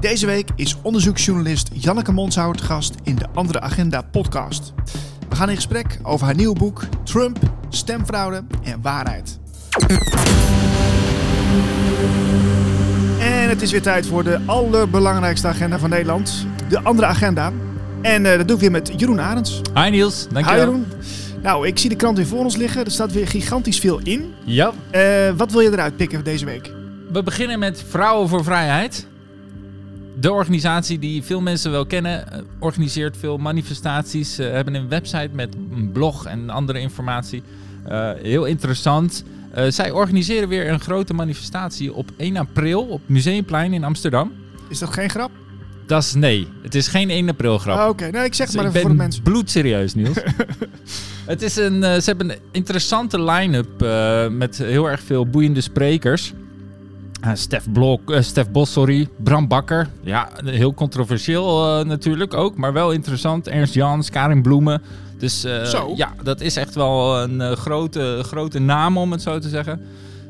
[0.00, 4.72] Deze week is onderzoeksjournalist Janneke Monshouwer te gast in de Andere Agenda podcast.
[5.28, 9.38] We gaan in gesprek over haar nieuwe boek Trump, stemfraude en waarheid.
[13.20, 16.46] En het is weer tijd voor de allerbelangrijkste agenda van Nederland.
[16.68, 17.52] De Andere Agenda.
[18.02, 19.60] En eh, dat doe ik weer met Jeroen Arends.
[19.74, 20.64] Hi Niels, Hi dankjewel.
[20.64, 20.86] Jeroen.
[21.42, 22.84] Nou, ik zie de krant weer voor ons liggen.
[22.84, 24.34] Er staat weer gigantisch veel in.
[24.44, 25.02] Ja, Eh,
[25.36, 26.72] wat wil je eruit pikken deze week?
[27.12, 29.06] we beginnen met Vrouwen voor Vrijheid.
[30.20, 34.34] De organisatie die veel mensen wel kennen, eh, organiseert veel manifestaties.
[34.34, 37.42] Ze hebben een website met een blog en andere informatie.
[37.84, 39.24] Eh, heel interessant.
[39.50, 44.32] Eh, zij organiseren weer een grote manifestatie op 1 april op Museumplein in Amsterdam.
[44.68, 45.30] Is dat geen grap?
[45.86, 47.78] Dat is nee, het is geen 1 april grap.
[47.78, 49.22] Ah, Oké, nou ik zeg Dus maar ik even voor de mensen.
[49.22, 50.16] bloedserieus, Niels.
[51.26, 55.60] het is een, eh, ze hebben een interessante line-up eh, met heel erg veel boeiende
[55.60, 56.32] sprekers.
[57.20, 59.08] Eh, Stef, Blok, eh, Stef Bos, sorry.
[59.16, 59.88] Bram Bakker.
[60.00, 63.48] Ja, heel controversieel eh, natuurlijk ook, maar wel interessant.
[63.48, 64.82] Ernst Jans, Karin Bloemen.
[65.18, 65.92] Dus eh, Zo.
[65.96, 69.80] ja, dat is echt wel een eh, grote, grote naam om het zo te zeggen.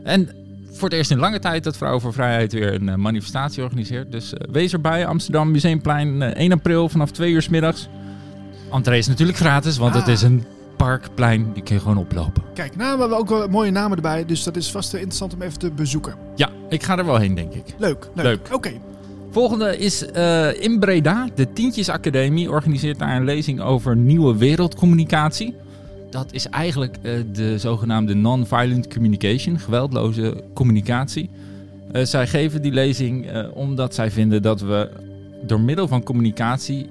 [0.05, 0.28] En
[0.72, 4.12] voor het eerst in lange tijd dat Vrouwen voor Vrijheid weer een manifestatie organiseert.
[4.12, 7.89] Dus wees erbij, Amsterdam Museumplein, eh, 1 april vanaf 2 uur s middags.
[8.73, 10.08] Entree is natuurlijk gratis, want het Ah.
[10.12, 10.45] is een
[10.79, 11.53] parkplein.
[11.53, 12.43] Die kun je gewoon oplopen.
[12.55, 14.25] Kijk, nou, we hebben ook wel mooie namen erbij.
[14.25, 16.15] Dus dat is vast interessant om even te bezoeken.
[16.35, 17.75] Ja, ik ga er wel heen, denk ik.
[17.79, 18.25] Leuk, leuk.
[18.25, 18.48] Leuk.
[18.53, 18.70] Oké,
[19.31, 21.29] Volgende is eh, in Breda.
[21.35, 25.55] De Tientjes Academie organiseert daar een lezing over nieuwe wereldcommunicatie.
[26.11, 31.31] Dat is eigenlijk eh, de zogenaamde non-violent communication, geweldloze communicatie.
[31.92, 34.91] Eh, zij geven die lezing omdat zij vinden dat we
[35.42, 36.87] door middel van communicatie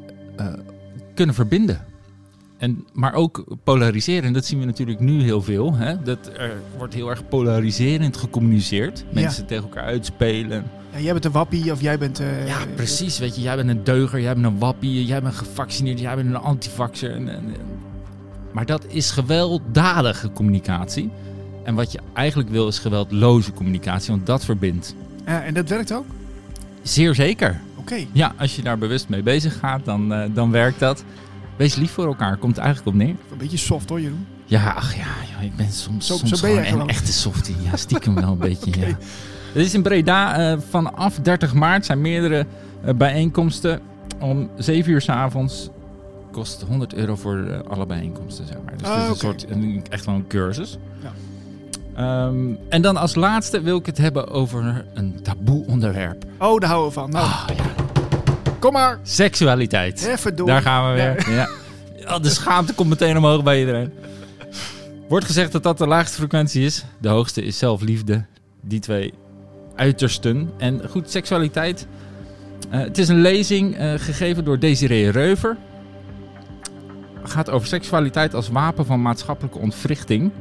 [1.14, 1.86] kunnen verbinden.
[2.58, 4.24] En, maar ook polariseren.
[4.24, 5.76] En dat zien we natuurlijk nu heel veel.
[5.76, 6.02] Hè?
[6.04, 9.00] Dat er wordt heel erg polariserend gecommuniceerd.
[9.00, 9.22] Ja.
[9.22, 10.64] Mensen tegen elkaar uitspelen.
[10.94, 12.20] ja, jij bent een wappie of jij bent...
[12.20, 13.20] eh, Ja, precies.
[13.20, 16.28] Weet je, jij bent een deuger, jij bent een wappie, jij bent gevaccineerd, jij bent
[16.28, 17.12] een antivaxer.
[17.12, 17.56] En, en, en-
[18.52, 21.10] Maar dat is gewelddadige communicatie.
[21.64, 24.96] En wat je eigenlijk wil is geweldloze communicatie, want dat verbindt.
[25.26, 26.06] Ja, en dat werkt ook?
[26.82, 27.60] Zeer zeker.
[27.76, 27.96] Oké.
[28.12, 31.04] Ja, als je daar bewust mee bezig gaat, dan, eh, dan werkt dat.
[31.58, 33.16] Wees lief voor elkaar, komt er eigenlijk op neer.
[33.32, 34.26] Een beetje soft hoor, Jeroen.
[34.46, 37.56] Ja, ach ja, ja ik ben soms, Zo- soms zo ben gewoon een echte softie.
[37.64, 38.86] Ja, stiekem wel een beetje, ja.
[39.54, 42.46] Het is in Breda eh, vanaf 30 maart zijn meerdere
[42.84, 43.80] eh, bijeenkomsten.
[44.20, 45.70] Om 7 uur s avonds
[46.32, 48.78] kost 100 euro voor eh, alle bijeenkomsten, zeg maar.
[48.78, 50.78] Dus Ah, het is een soort, een, echt wel een cursus.
[51.04, 51.12] Ja.
[51.96, 56.26] Ehm, en dan als laatste wil ik het hebben over een taboe onderwerp.
[56.40, 57.10] Oh, daar houden we van.
[57.10, 57.64] Nou, Ah, ja.
[58.72, 59.00] Kom maar.
[59.04, 60.06] Seksualiteit.
[60.06, 60.48] Even door.
[60.48, 61.36] Daar gaan we weer.
[61.36, 61.50] Ja.
[62.00, 63.94] Ja, de schaamte komt meteen omhoog bij iedereen.
[65.08, 66.84] Wordt gezegd dat dat de laagste frequentie is.
[66.98, 68.26] De hoogste is zelfliefde.
[68.62, 69.14] Die twee
[69.76, 70.52] uitersten.
[70.58, 71.88] En goed, seksualiteit.
[72.70, 75.58] Eh, het is een lezing eh, gegeven door Desiree Reuver.
[77.22, 80.32] Het gaat over seksualiteit als wapen van maatschappelijke ontwrichting.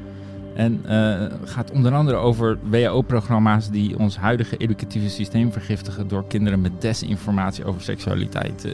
[0.57, 6.61] En eh, gaat onder andere over WHO-programma's die ons huidige educatieve systeem vergiftigen door kinderen
[6.61, 8.65] met desinformatie over seksualiteit.
[8.65, 8.73] eh,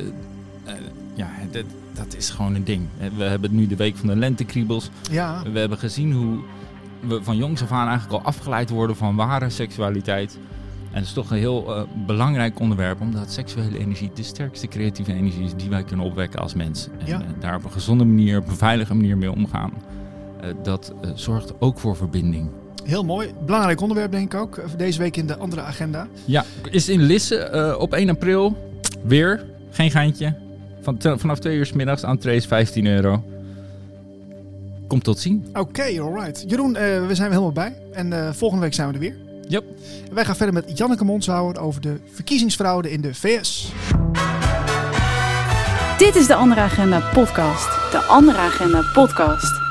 [0.64, 0.74] eh,
[1.14, 2.82] ja, dat, dat is gewoon een ding.
[3.16, 4.90] We hebben nu de week van de lentekriebels.
[5.10, 6.38] Ja, We hebben gezien hoe
[7.00, 10.38] we van jongs af aan eigenlijk al afgeleid worden van ware seksualiteit.
[10.90, 15.44] En het is toch een heel belangrijk onderwerp, omdat seksuele energie de sterkste creatieve energie
[15.44, 16.88] is die wij kunnen opwekken als mens.
[16.98, 17.22] En Ja.
[17.40, 19.72] daar op een gezonde manier, op een veilige manier mee omgaan.
[20.42, 22.48] Eh, dat eh, zorgt ook voor verbinding.
[22.84, 23.32] heel mooi.
[23.46, 24.54] Belangrijk onderwerp denk ik ook.
[24.66, 26.06] voor Deze week in de andere agenda.
[26.24, 28.56] Ja, is in Lisse eh, op 1 april
[29.02, 30.34] weer, geen geintje.
[30.80, 33.22] Van, te- vanaf 2 uur s middags, entree is 15 euro.
[34.86, 35.46] Komt tot zien.
[35.52, 36.44] Oké, alright.
[36.48, 37.76] Jeroen, eh, we zijn er helemaal bij.
[37.92, 39.16] En eh, volgende week zijn we er weer.
[39.48, 39.64] Yep.
[40.08, 43.72] En wij gaan verder met Janneke Monshouwer over de verkiezingsfraude in de VS.
[45.98, 47.92] Dit is de Andere Agenda podcast.
[47.92, 49.61] De Andere Agenda podcast.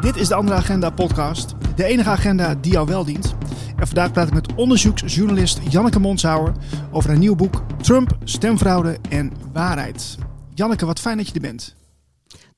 [0.00, 1.54] Dit is de Andere Agenda podcast.
[1.76, 3.34] De enige agenda die jou wel dient.
[3.76, 6.52] En vandaag praat ik met onderzoeksjournalist Janneke Monshouwer
[6.90, 10.16] over haar nieuw boek Trump, stemfraude en waarheid.
[10.54, 11.74] Janneke, wat fijn dat je er bent.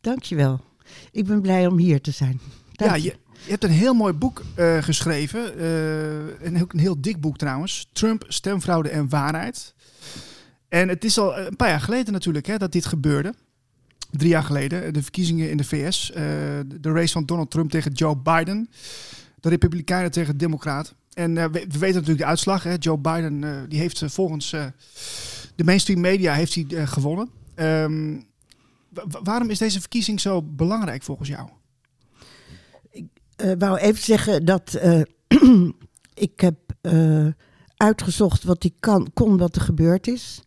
[0.01, 0.61] Dankjewel.
[1.13, 2.41] Ik ben blij om hier te zijn.
[2.73, 3.03] Dank Ja, je.
[3.03, 5.59] je, je hebt een heel mooi boek eh, geschreven.
[5.59, 7.89] eh, en ook een heel dik boek trouwens.
[7.93, 9.75] Trump, stemfraude en waarheid.
[10.69, 13.35] En het is al een paar jaar geleden natuurlijk hè, dat dit gebeurde.
[14.11, 16.11] Drie jaar geleden, de verkiezingen in de VS.
[16.13, 16.23] eh,
[16.67, 18.71] de race van Donald Trump tegen Joe Biden.
[19.41, 20.97] De Republikeinen tegen de Democraten.
[21.13, 22.63] En eh, we, we weten natuurlijk de uitslag.
[22.63, 22.75] Hè.
[22.79, 24.65] Joe Biden eh, die heeft eh, volgens eh,
[25.55, 27.31] de mainstream media heeft hij, eh, gewonnen.
[27.55, 28.15] Ehm,
[28.89, 31.49] wa- wa- waarom is deze verkiezing zo belangrijk volgens jou?
[33.37, 35.01] eh, wou even zeggen dat eh,
[36.15, 37.27] ik heb eh,
[37.77, 40.43] uitgezocht wat ik kan, kon wat er gebeurd is.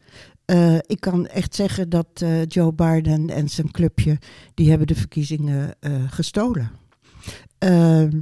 [0.45, 4.19] Eh, ik kan echt zeggen dat eh, Joe Biden en zijn clubje,
[4.53, 6.71] die hebben de verkiezingen eh, gestolen.
[7.57, 8.19] Ehm,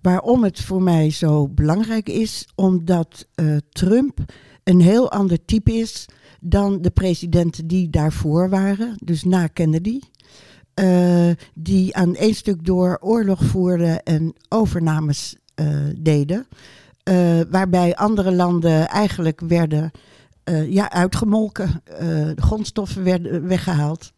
[0.00, 3.26] waarom het voor mij zo belangrijk is, omdat
[3.68, 4.18] Trump
[4.64, 6.06] een heel ander type is
[6.40, 10.00] dan de presidenten die daarvoor waren, dus na Kennedy.
[11.54, 15.36] die aan één stuk door oorlog voerden en overnames
[15.98, 16.46] deden.
[17.50, 19.90] waarbij andere landen eigenlijk werden
[20.44, 21.80] eh, ja, uitgemolken.
[21.84, 24.12] eh, de grondstoffen werden weggehaald.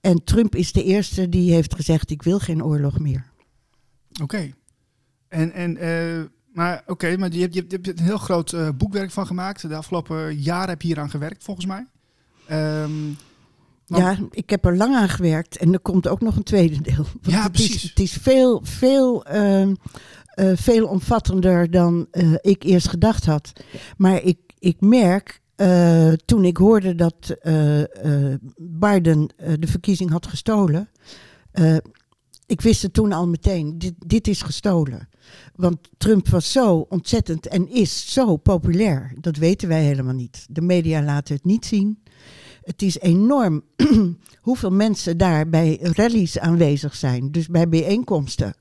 [0.00, 3.30] En Trump is de eerste die heeft gezegd: Ik wil geen oorlog meer.
[4.22, 4.50] Oké.
[5.28, 6.20] En, en, eh,
[6.52, 9.68] maar oké, maar je hebt, je, hebt, een heel groot eh, boekwerk van gemaakt.
[9.68, 11.86] De afgelopen jaren heb je hier aan gewerkt, volgens mij.
[12.46, 12.90] Ehm,
[13.86, 16.80] want- Ja, ik heb er lang aan gewerkt en er komt ook nog een tweede
[16.80, 17.04] deel.
[17.22, 17.74] Ja, het precies.
[17.74, 19.74] Is, het is veel, veel, ehm,
[20.26, 23.52] eh, veel omvattender dan eh, ik eerst gedacht had.
[23.96, 27.82] Maar ik, ik merk, eh, toen ik hoorde dat eh,
[28.56, 30.88] Biden de verkiezing had gestolen...
[32.46, 35.08] ik wist het toen al meteen, dit, dit is gestolen.
[35.54, 39.12] Want Trump was zo ontzettend en is zo populair.
[39.20, 40.46] Dat weten wij helemaal niet.
[40.50, 42.02] De media laten het niet zien.
[42.62, 43.62] Het is enorm
[44.40, 47.32] hoeveel mensen daar bij rallies aanwezig zijn.
[47.32, 48.54] Dus bij bijeenkomsten.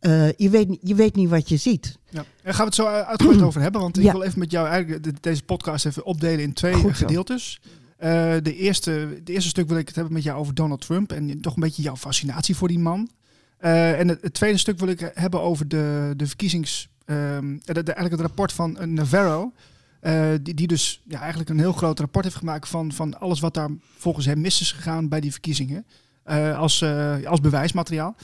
[0.00, 1.98] Eh, je, weet, je weet niet wat je ziet.
[2.08, 2.24] Ja.
[2.42, 3.80] Daar gaan we het zo uh, uitgebreid over hebben.
[3.80, 4.12] Want ik Ja.
[4.12, 7.60] wil even met jou eigenlijk de- deze podcast even opdelen in twee Goed eh, gedeeltes.
[7.96, 8.10] Eh,
[8.42, 11.12] de, eerste, de eerste stuk wil ik het hebben met jou over Donald Trump.
[11.12, 13.08] En toch een beetje jouw fascinatie voor die man.
[13.58, 16.88] En het, het tweede stuk wil ik hebben over de, de verkiezings...
[17.04, 19.52] ehm, de, de- eigenlijk het rapport van Navarro.
[20.42, 23.54] die, die dus ja, eigenlijk een heel groot rapport heeft gemaakt van, van alles wat
[23.54, 23.68] daar
[23.98, 25.86] volgens hem mis is gegaan bij die verkiezingen.
[26.56, 26.84] als,
[27.24, 28.16] als bewijsmateriaal.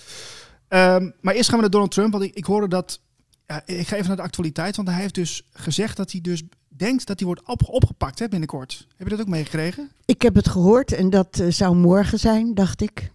[0.69, 2.13] Ehm, maar eerst gaan we naar Donald Trump.
[2.13, 3.01] Want ik, ik hoorde dat
[3.47, 6.43] ja, ik ga even naar de actualiteit, want hij heeft dus gezegd dat hij dus
[6.69, 8.87] denkt dat hij wordt op, opgepakt hè, binnenkort.
[8.97, 9.91] Heb je dat ook meegekregen?
[10.05, 13.11] Ik heb het gehoord en dat eh, zou morgen zijn, dacht ik.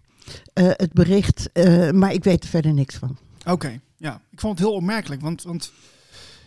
[0.52, 3.16] Eh, het bericht, eh, maar ik weet er verder niks van.
[3.46, 4.20] Oké, ja.
[4.30, 5.72] Ik vond het heel opmerkelijk, want, want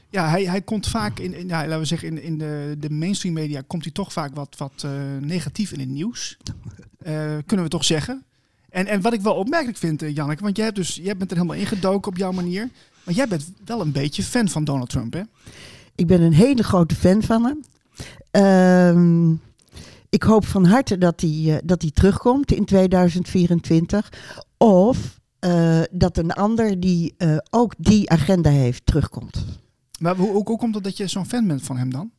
[0.09, 2.89] ja, hij, hij komt vaak in, in ja, laten we zeggen, in, in de, de
[2.89, 4.87] mainstream media komt hij toch vaak wat, wat
[5.19, 6.37] negatief in het nieuws.
[7.45, 8.23] Kunnen we toch zeggen.
[8.75, 11.31] En, en wat ik wel opmerkelijk vind, eh, Janneke, want jij, hebt dus, jij bent
[11.31, 12.69] er helemaal ingedoken op jouw manier.
[13.03, 15.21] Maar jij bent wel een beetje fan van Donald Trump, hè?
[15.95, 17.63] Ik ben een hele grote fan van hem.
[18.31, 19.31] Ehm,
[20.09, 24.13] ik hoop van harte dat hij, eh, dat hij terugkomt in 2024.
[24.57, 27.15] Of eh, dat een ander die
[27.49, 29.45] ook die agenda heeft terugkomt.
[29.99, 32.11] Maar hoe, hoe, hoe komt het dat je zo'n fan bent van hem dan?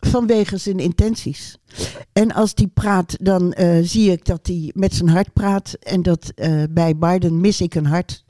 [0.00, 1.56] Vanwege zijn intenties.
[2.12, 5.72] En als die praat, dan eh, zie ik dat hij met zijn hart praat.
[5.72, 8.24] En dat eh, bij Biden mis ik een hart.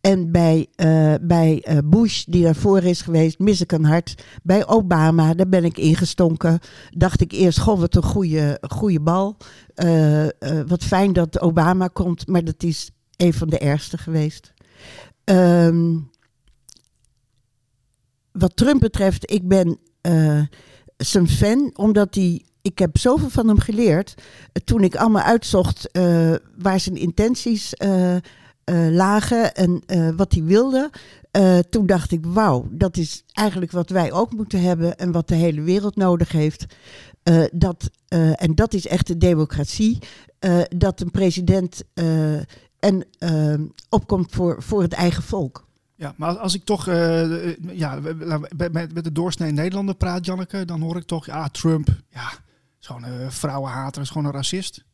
[0.00, 4.24] En bij, eh, bij Bush, die daarvoor is geweest, mis ik een hart.
[4.42, 6.58] Bij Obama, daar ben ik ingestonken.
[6.90, 9.36] Dacht ik eerst, goh, wat een goede, goede bal.
[10.66, 14.52] Wat fijn dat Obama komt, maar dat is een van de ergste geweest.
[15.24, 15.98] Ehm,
[18.32, 19.78] wat Trump betreft, ik ben
[21.02, 22.42] zijn fan, omdat hij.
[22.62, 24.14] Ik heb zoveel van hem geleerd.
[24.16, 28.16] eh, toen ik allemaal uitzocht eh, waar zijn intenties eh,
[28.90, 29.82] lagen en
[30.16, 30.90] wat hij wilde.
[31.70, 35.34] toen dacht ik, wauw, dat is eigenlijk wat wij ook moeten hebben en wat de
[35.34, 36.66] hele wereld nodig heeft.
[37.52, 37.90] Dat,
[38.34, 39.98] en dat is echt de democratie.
[40.76, 41.82] dat een president
[42.78, 43.04] en,
[43.88, 45.66] opkomt voor, voor het eigen volk.
[46.02, 48.00] Ja, maar als- ik toch eh, eh, ja,
[48.56, 52.30] met, met de doorsnee Nederlander praat, Janneke, dan hoor ik toch, ja, Trump, ja,
[52.80, 54.84] is gewoon een vrouwenhater, is gewoon een racist.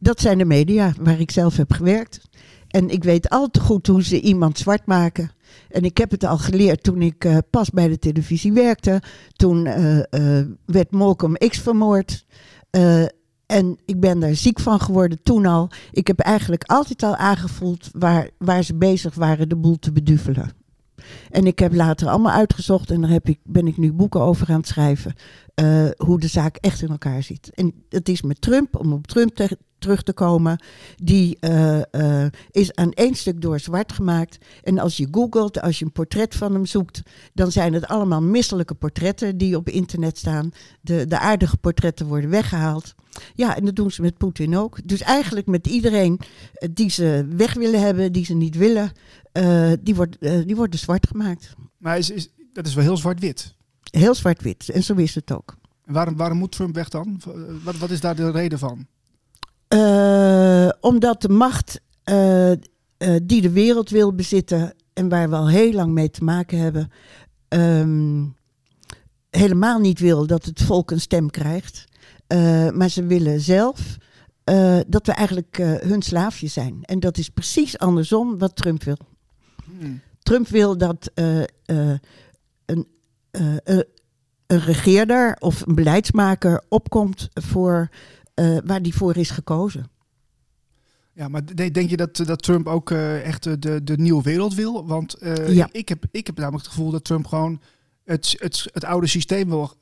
[0.00, 2.20] Dat zijn de media waar ik zelf heb gewerkt.
[2.68, 5.30] En ik weet al te goed hoe ze iemand zwart maken.
[5.68, 9.02] En ik heb het al geleerd toen ik eh, pas bij de televisie werkte.
[9.32, 9.98] Toen eh,
[10.38, 12.26] eh, werd Malcolm X vermoord.
[13.46, 15.70] En ik ben daar ziek van geworden toen al.
[15.90, 20.50] Ik heb eigenlijk altijd al aangevoeld waar, waar ze bezig waren de boel te beduvelen.
[21.30, 24.48] En ik heb later allemaal uitgezocht en daar heb ik, ben ik nu boeken over
[24.50, 25.14] aan het schrijven.
[25.54, 27.50] eh, hoe de zaak echt in elkaar zit.
[27.54, 30.62] En dat is met Trump, om op Trump te- terug te komen.
[30.96, 34.38] Die eh, eh, is aan één stuk door zwart gemaakt.
[34.62, 37.02] En als je googelt, als je een portret van hem zoekt,
[37.34, 40.50] dan zijn het allemaal misselijke portretten die op internet staan.
[40.80, 42.94] De, de aardige portretten worden weggehaald.
[43.34, 44.78] Ja, en dat doen ze met Poetin ook.
[44.84, 46.20] Dus eigenlijk met iedereen
[46.52, 48.92] eh, die ze weg willen hebben, die ze niet willen,
[49.82, 51.54] die, wordt, die worden zwart gemaakt.
[51.78, 53.54] Maar is, is, dat is wel heel zwart-wit.
[53.90, 54.68] Heel zwart-wit.
[54.68, 55.56] En zo is het ook.
[55.84, 57.20] En waarom, waarom moet Trump weg dan?
[57.64, 58.86] Wat, wat is daar de reden van?
[59.68, 62.58] Eh, omdat de macht eh, eh,
[63.22, 66.90] die de wereld wil bezitten en waar we al heel lang mee te maken hebben,
[67.48, 68.24] ehm,
[69.30, 71.84] helemaal niet wil dat het volk een stem krijgt.
[72.74, 73.96] Maar ze willen zelf
[74.86, 76.78] dat we eigenlijk hun slaafje zijn.
[76.82, 78.96] En dat is precies andersom wat Trump wil.
[79.78, 80.00] Hmm.
[80.22, 82.00] Trump wil dat een,
[84.46, 87.88] een regeerder of een beleidsmaker opkomt voor
[88.36, 89.90] eh, waar die voor is gekozen.
[91.12, 94.22] Ja, maar de- denk je dat, dat Trump ook eh, echt eh, de, de nieuwe
[94.22, 94.86] wereld wil?
[94.86, 95.16] Want
[95.46, 95.68] Ja.
[95.72, 97.60] ik, heb, ik heb namelijk het gevoel dat Trump gewoon
[98.04, 99.72] het, het, het oude systeem wil,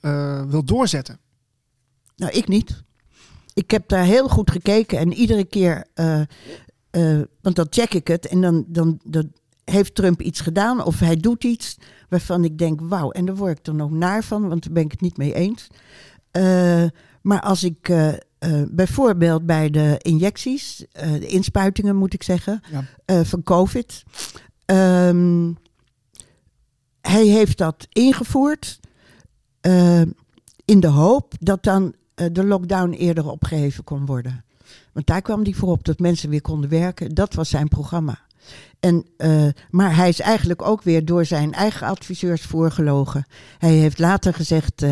[0.48, 1.18] wil doorzetten.
[2.16, 2.82] Nou, ik niet.
[3.54, 5.86] Ik heb daar heel goed gekeken en iedere keer,
[7.40, 9.32] want dan check ik het en dan, dan, dan
[9.64, 11.76] heeft Trump iets gedaan of hij doet iets
[12.08, 14.84] waarvan ik denk, wauw, en daar word ik dan ook naar van, want daar ben
[14.84, 15.66] ik het niet mee eens.
[17.22, 17.92] Maar als ik
[18.44, 22.84] eh, bijvoorbeeld bij de injecties, eh, de inspuitingen moet ik zeggen, Ja.
[23.04, 24.02] eh, van COVID,
[24.64, 25.52] ehm,
[27.00, 28.80] hij heeft dat ingevoerd
[30.64, 31.94] in de hoop dat dan
[32.32, 34.44] de lockdown eerder opgeheven kon worden.
[34.92, 37.14] Want daar kwam hij voor op dat mensen weer konden werken.
[37.14, 38.18] Dat was zijn programma.
[38.80, 39.06] En,
[39.70, 43.24] maar hij is eigenlijk ook weer door zijn eigen adviseurs voorgelogen.
[43.58, 44.84] Hij heeft later gezegd,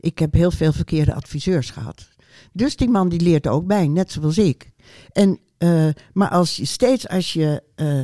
[0.00, 2.08] ik heb heel veel verkeerde adviseurs gehad.
[2.56, 4.70] Dus die man die leert ook bij, net zoals ik.
[5.12, 8.02] En, eh, maar als je steeds als je eh,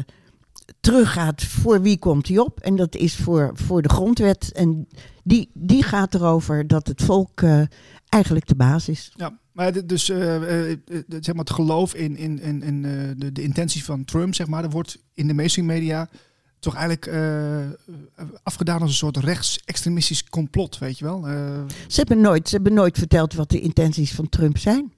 [0.81, 4.89] teruggaat voor wie komt hij op, en dat is voor, voor de grondwet, en
[5.25, 7.63] die, die gaat erover dat het volk eh,
[8.09, 9.13] eigenlijk de baas is.
[9.17, 12.83] Ja, maar dus zeg maar het geloof in, in, in, in
[13.17, 16.09] de, de intenties van Trump, zeg maar, dat wordt in de mainstream media
[16.63, 21.27] toch eigenlijk eh, afgedaan als een soort rechtsextremistisch complot, weet je wel?
[21.29, 21.35] Eh,
[21.87, 24.93] Ze hebben, nooit, ze hebben nooit verteld wat de intenties van Trump zijn.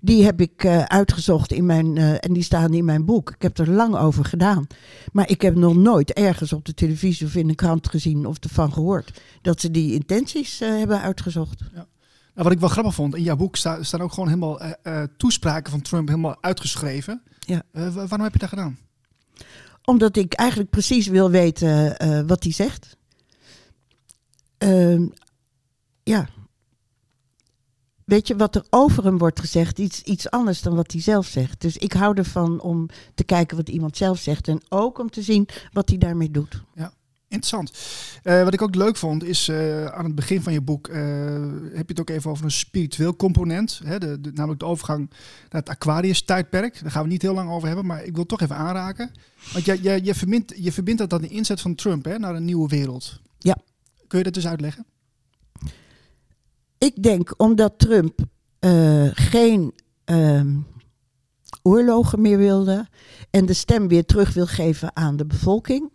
[0.00, 3.30] Die heb ik eh, uitgezocht in mijn, en die staan in mijn boek.
[3.30, 4.66] Ik heb er lang over gedaan.
[5.12, 8.36] Maar ik heb nog nooit ergens op de televisie of in een krant gezien of
[8.38, 11.60] ervan gehoord dat ze die intenties hebben uitgezocht.
[11.74, 11.86] Nou,
[12.34, 14.60] wat ik wel grappig vond, in jouw boek sta- staan ook gewoon helemaal
[15.16, 17.22] toespraken van Trump helemaal uitgeschreven.
[17.38, 17.62] Ja.
[17.72, 18.78] Wa- waarom heb je dat gedaan?
[19.84, 22.96] Omdat ik eigenlijk precies wil weten eh, wat hij zegt.
[24.58, 25.06] Ehm,
[26.02, 26.28] ja.
[28.04, 31.26] Weet je, wat er over hem wordt gezegd, iets, iets anders dan wat hij zelf
[31.26, 31.60] zegt.
[31.60, 34.48] Dus ik hou ervan om te kijken wat iemand zelf zegt.
[34.48, 36.62] En ook om te zien wat hij daarmee doet.
[37.28, 37.72] Interessant.
[38.22, 40.96] Eh, wat ik ook leuk vond, is eh, aan het begin van je boek eh,
[41.72, 43.80] heb je het ook even over een spiritueel component.
[43.84, 45.10] Hè, de, de- namelijk de overgang
[45.50, 46.82] naar het Aquarius-tijdperk.
[46.82, 49.10] Daar gaan we niet heel lang over hebben, maar ik wil het toch even aanraken.
[49.52, 52.34] Want jij, jij, je, verbindt, je verbindt dat aan de inzet van Trump hè, naar
[52.34, 53.20] een nieuwe wereld.
[53.38, 53.56] Ja.
[54.06, 54.86] Kun je dat dus uitleggen?
[56.78, 58.18] Ik denk omdat Trump
[59.12, 59.72] geen
[60.04, 60.56] ehm,
[61.62, 62.88] oorlogen meer wilde
[63.30, 65.90] en de stem weer terug wil geven aan de bevolking.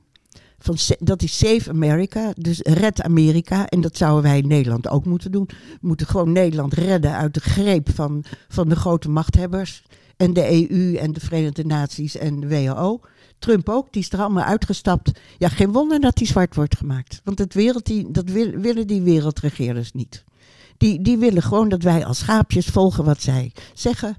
[0.59, 3.67] Van, dat is Save America, dus red Amerika.
[3.67, 5.49] En dat zouden wij in Nederland ook moeten doen.
[5.81, 9.83] We moeten gewoon Nederland redden uit de greep van, van de grote machthebbers.
[10.17, 12.99] En de EU en de Verenigde Naties en de WHO.
[13.39, 15.11] Trump ook, die is er allemaal uitgestapt.
[15.37, 17.21] Ja, geen wonder dat hij zwart wordt gemaakt.
[17.23, 20.23] Want het wereld, die, dat wil- willen die wereldregeerders niet.
[20.77, 24.17] Die, die willen gewoon dat wij als schaapjes volgen wat zij zeggen.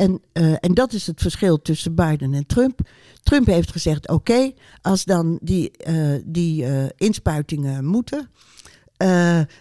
[0.00, 2.80] En, eh, en dat is het verschil tussen Biden en Trump.
[3.22, 4.52] Trump heeft gezegd: oké,
[4.82, 8.30] als dan die, eh, die eh, inspuitingen moeten,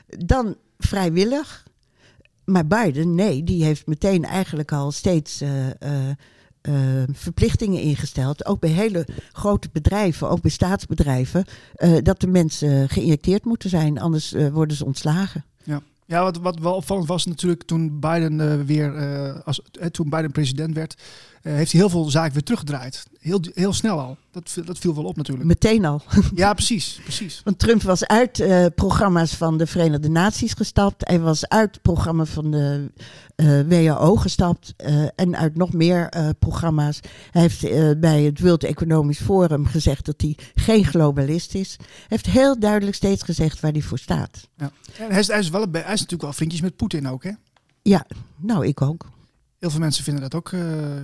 [0.08, 1.68] dan vrijwillig.
[2.46, 5.44] Maar Biden, nee, die heeft meteen eigenlijk al steeds
[7.12, 8.46] verplichtingen ingesteld.
[8.46, 11.46] Ook bij hele grote bedrijven, ook bij staatsbedrijven,
[12.04, 15.46] dat de mensen geïnjecteerd moeten zijn, anders worden ze ontslagen.
[16.10, 20.10] Ja, wat, wat wel opvallend was natuurlijk toen Biden eh, weer, eh, als, eh, toen
[20.10, 20.96] Biden president werd,
[21.42, 23.06] heeft hij heel veel zaken weer teruggedraaid.
[23.20, 24.18] Heel, heel snel al.
[24.32, 25.48] Dat, viel- dat viel wel op natuurlijk.
[25.48, 26.02] Meteen al.
[26.36, 27.42] Ja, precies, precies.
[27.44, 28.44] Want Trump was uit
[28.76, 31.08] programma's van de Verenigde Naties gestapt.
[31.08, 32.92] Hij was uit het programma van de
[33.40, 34.74] eh, WHO gestapt.
[34.78, 37.00] eh, en uit nog meer eh, programma's.
[37.32, 37.62] Hij heeft
[38.00, 41.76] bij het World Economic Forum gezegd dat hij geen globalist is.
[41.78, 44.48] Hij heeft heel duidelijk steeds gezegd waar hij voor staat.
[44.58, 44.72] Ja.
[44.98, 47.32] En hij, is, hij, is wel, hij is natuurlijk wel vriendjes met Poetin ook, hè?
[47.82, 48.06] Ja,
[48.36, 49.10] nou ik ook.
[49.60, 50.52] Heel veel mensen vinden dat ook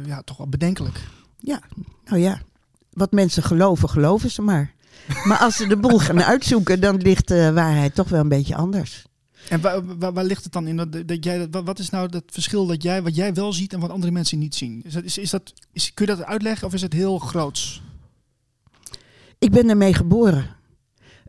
[0.06, 1.00] ja, toch wel bedenkelijk.
[1.38, 1.62] Ja,
[2.06, 2.42] nou ja.
[2.90, 4.74] Wat mensen geloven, geloven ze maar.
[5.24, 8.56] Maar als ze de boel gaan uitzoeken, dan ligt de waarheid toch wel een beetje
[8.56, 9.06] anders.
[9.50, 10.78] En waar, waar, ligt het dan in?
[10.78, 13.80] Dat, dat jij, wat, is nou het verschil dat jij, wat jij wel ziet en
[13.80, 14.82] wat andere mensen niet zien?
[14.84, 17.82] Is dat, is, dat, is, kun je dat uitleggen of is het heel groots?
[19.40, 20.56] Ik ben ermee geboren.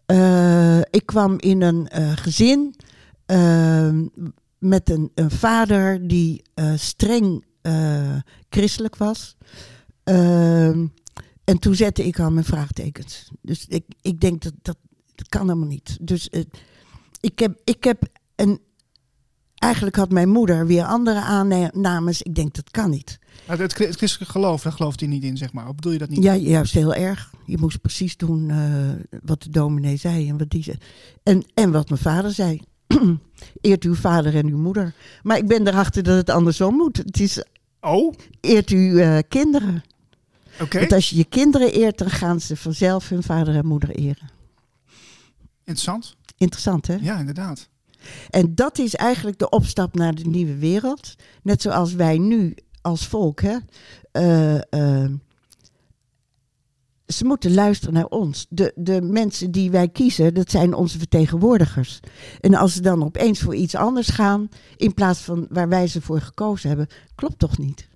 [0.07, 2.75] Eh, ik kwam in een eh, gezin
[3.27, 3.99] eh,
[4.59, 7.45] met een, een vader die eh, streng
[8.49, 9.37] christelijk was.
[10.03, 10.69] Eh,
[11.45, 13.31] en toen zette ik al mijn vraagtekens.
[13.41, 14.77] Dus ik, ik denk dat, dat
[15.17, 15.99] dat kan helemaal niet.
[16.01, 16.31] Dus
[17.27, 18.03] Ik heb, ik heb
[18.37, 18.61] een.
[19.55, 22.23] Eigenlijk had mijn moeder weer andere aannames.
[22.23, 23.19] Ik denk dat kan niet.
[23.47, 25.69] Maar het, het christelijk geloof, daar gelooft hij niet in, zeg maar.
[25.69, 26.23] Of bedoel je dat niet?
[26.23, 27.33] Ja, juist heel erg.
[27.45, 30.77] Je moest precies doen eh, wat de dominee zei en wat die zei.
[31.23, 32.61] En, en wat mijn vader zei.
[33.61, 34.95] Eert uw vader en uw moeder.
[35.23, 36.97] Maar ik ben erachter dat het andersom moet.
[36.97, 37.45] Het is
[37.81, 39.85] Oh, eert uw eh, kinderen.
[40.61, 40.79] oké.
[40.79, 44.31] Want als je je kinderen eert, dan gaan ze vanzelf hun vader en moeder eren.
[45.65, 46.16] Interessant.
[46.37, 46.95] Interessant, hè?
[46.95, 47.69] Ja, inderdaad.
[48.31, 51.15] En dat is eigenlijk de opstap naar de nieuwe wereld.
[51.43, 53.57] Net zoals wij nu als volk, hè.
[54.13, 54.55] eh,
[55.05, 55.11] eh,
[57.07, 58.47] ze moeten luisteren naar ons.
[58.49, 62.01] De, de mensen die wij kiezen, dat zijn onze vertegenwoordigers.
[62.41, 66.01] En als ze dan opeens voor iets anders gaan, in plaats van waar wij ze
[66.01, 67.89] voor gekozen hebben, klopt toch niet?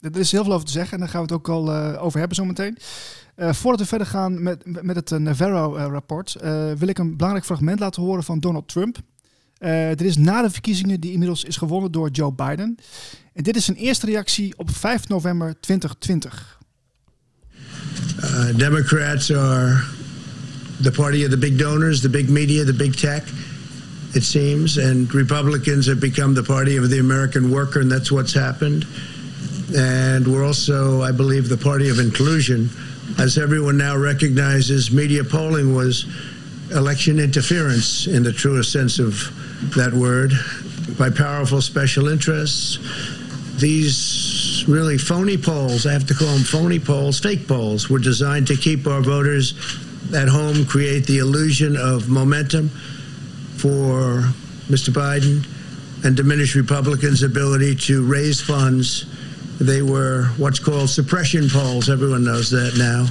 [0.00, 2.02] Er is heel veel over te zeggen en daar gaan we het ook al eh,
[2.02, 2.78] over hebben zometeen.
[3.34, 6.36] Eh voordat we verder gaan met, met het eh, Navarro-rapport,
[6.78, 8.98] wil ik een belangrijk fragment laten horen van Donald Trump.
[9.88, 12.76] Dit is na de verkiezingen die inmiddels is gewonnen door Joe Biden.
[13.32, 16.58] En dit is zijn eerste reactie op 5 november 2020.
[18.20, 19.82] Uh, Democrats are
[20.80, 23.22] the party of the big donors, the big media, the big tech,
[24.12, 24.78] it seems.
[24.78, 28.86] And Republicans have become the party of the American worker, and that's what's happened.
[29.74, 32.68] And we're also, I believe, the party of inclusion.
[33.18, 36.06] As everyone now recognizes, media polling was
[36.72, 39.14] election interference in the truest sense of
[39.76, 40.32] that word
[40.98, 42.78] by powerful special interests
[43.58, 48.46] these really phony polls, I have to call them phony polls, fake polls, were designed
[48.48, 49.54] to keep our voters
[50.14, 52.68] at home, create the illusion of momentum
[53.56, 54.28] for
[54.68, 54.90] Mr.
[54.90, 55.46] Biden,
[56.04, 59.06] and diminish Republicans' ability to raise funds.
[59.60, 61.88] They were what's called suppression polls.
[61.88, 63.06] Everyone knows that now.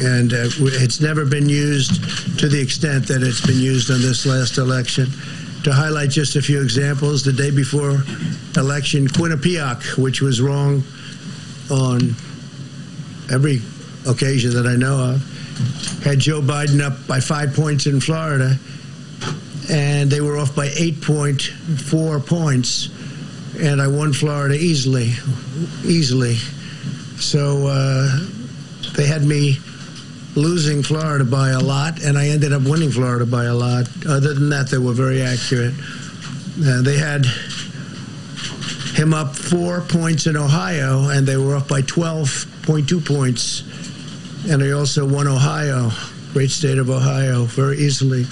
[0.00, 0.48] And uh,
[0.80, 5.06] it's never been used to the extent that it's been used on this last election
[5.64, 8.02] to highlight just a few examples, the day before
[8.56, 10.82] election, Quinnipiac, which was wrong
[11.70, 12.14] on
[13.30, 13.60] every
[14.08, 18.56] occasion that I know of, had Joe Biden up by five points in Florida,
[19.70, 22.88] and they were off by 8.4 points,
[23.60, 25.12] and I won Florida easily,
[25.84, 26.36] easily.
[27.18, 28.26] So uh,
[28.96, 29.58] they had me
[30.36, 33.88] losing Florida by a lot, and I ended up winning Florida by a lot.
[34.06, 35.74] Other than that, they were very accurate.
[36.64, 37.26] Uh, they had
[38.94, 43.62] him up four points in Ohio, and they were up by 12.2 points.
[44.48, 45.90] And they also won Ohio,
[46.32, 48.24] great state of Ohio, very easily.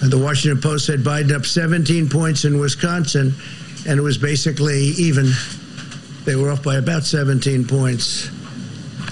[0.00, 3.34] And the Washington Post said Biden up 17 points in Wisconsin,
[3.86, 5.32] and it was basically even.
[6.24, 8.30] They were off by about 17 points.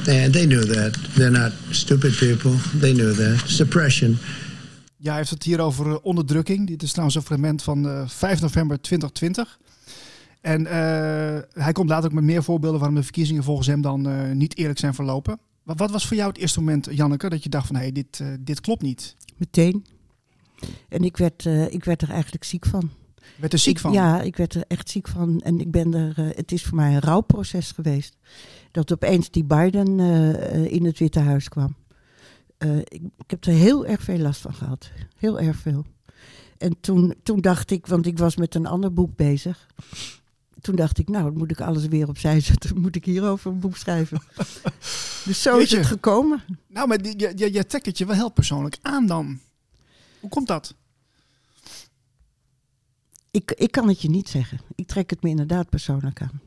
[0.09, 0.97] And they knew that.
[1.15, 2.53] They're not stupid people.
[2.81, 3.43] They knew that.
[3.51, 4.19] Suppression.
[4.97, 6.67] Ja, hij heeft het hier over eh, onderdrukking.
[6.67, 9.59] Dit is trouwens een fragment van eh, 5 november 2020.
[10.41, 14.09] En eh, hij komt later ook met meer voorbeelden waarom de verkiezingen volgens hem dan
[14.09, 15.39] eh, niet eerlijk zijn verlopen.
[15.63, 17.93] Wat, wat was voor jou het eerste moment, Janneke, dat je dacht van hé, hey,
[17.93, 19.17] dit, eh, dit klopt niet?
[19.37, 19.87] Meteen.
[20.89, 22.91] En ik werd, eh, ik werd er eigenlijk ziek van.
[23.35, 23.93] Je werd er ziek Ik- van.
[23.93, 25.41] Ja, ik werd er echt ziek van.
[25.41, 28.17] En ik ben er, eh, het is voor mij een rouwproces geweest.
[28.71, 31.77] Dat opeens die Biden eh, eh, in het Witte Huis kwam.
[32.85, 34.91] Ik, ik heb er heel erg veel last van gehad.
[35.17, 35.85] Heel erg veel.
[36.59, 39.67] En toen, toen dacht ik, want ik was met een ander boek bezig.
[40.61, 42.81] Toen dacht ik, nou, dan moet ik alles weer opzij zetten.
[42.81, 44.23] Moet ik hierover een boek schrijven.
[45.27, 46.43] dus zo is het gekomen.
[46.69, 49.41] Nou, maar die- je, je, je trekt het je wel heel persoonlijk aan dan.
[50.21, 50.75] Hoe komt dat?
[53.37, 54.61] Ik, ik kan het je niet zeggen.
[54.75, 56.41] Ik trek het me inderdaad persoonlijk aan.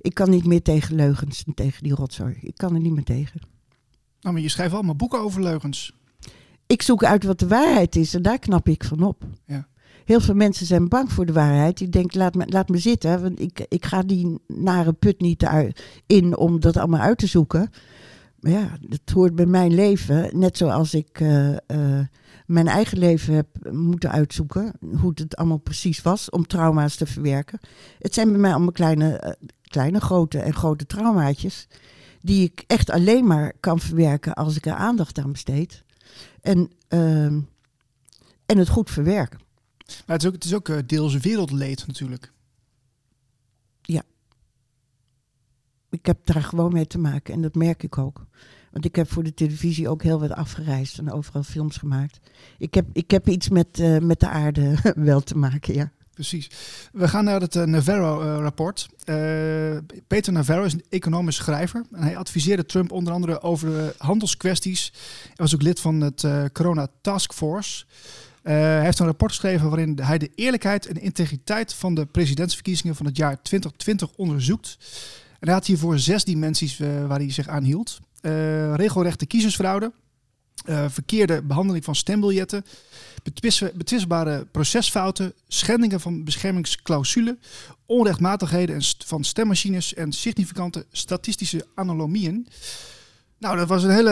[0.00, 2.36] Ik kan niet meer tegen leugens en tegen die rotzooi.
[2.40, 3.40] Ik kan er niet meer tegen.
[4.20, 5.92] Nou, maar je schrijft allemaal boeken over leugens.
[6.66, 9.24] Ik zoek uit wat de waarheid is en daar knap ik van op.
[9.46, 9.68] Ja.
[10.04, 11.78] Heel veel mensen zijn bang voor de waarheid.
[11.78, 15.48] Die denken, laat me, laat me zitten, want ik, ik ga die nare put niet
[16.06, 17.70] in om dat allemaal uit te zoeken.
[18.40, 20.38] Ja, dat hoort bij mijn leven.
[20.38, 22.06] Net zoals ik eh, eh,
[22.46, 24.72] mijn eigen leven heb moeten uitzoeken.
[25.00, 27.60] Hoe het allemaal precies was om trauma's te verwerken.
[27.98, 31.68] Het zijn bij mij allemaal kleine, eh, kleine grote en grote traumaatjes.
[32.20, 35.84] Die ik echt alleen maar kan verwerken als ik er aandacht aan besteed.
[36.40, 37.40] En, ehm,
[38.46, 39.38] en het goed verwerken.
[40.06, 42.32] Maar het is ook, het is ook deels wereldleed natuurlijk.
[45.98, 48.26] Ik heb daar gewoon mee te maken en dat merk ik ook.
[48.72, 52.18] Want ik heb voor de televisie ook heel wat afgereisd en overal films gemaakt.
[52.58, 54.74] Ik heb, ik heb iets met, eh, met de aarde
[55.10, 55.90] wel te maken, ja.
[56.14, 56.50] Precies.
[56.92, 58.88] We gaan naar het eh, Navarro-rapport.
[60.06, 61.84] Peter Navarro is een economisch schrijver.
[61.92, 64.92] En hij adviseerde Trump onder andere over eh, handelskwesties.
[65.22, 67.84] Hij was ook lid van het eh, Corona Task Force.
[68.42, 72.96] Eh, hij heeft een rapport geschreven waarin hij de eerlijkheid en integriteit van de presidentsverkiezingen
[72.96, 74.78] van het jaar 2020 onderzoekt.
[75.38, 77.98] En hij had hiervoor zes dimensies eh, waar hij zich aan hield.
[78.20, 79.92] Eh, regelrechte kiezersfraude,
[80.64, 82.64] eh, verkeerde behandeling van stembiljetten,
[83.22, 87.38] betwis- betwistbare procesfouten, schendingen van beschermingsclausule,
[87.86, 92.46] onrechtmatigheden van stemmachines en significante statistische anomalieën.
[93.38, 94.10] Nou, dat was een hele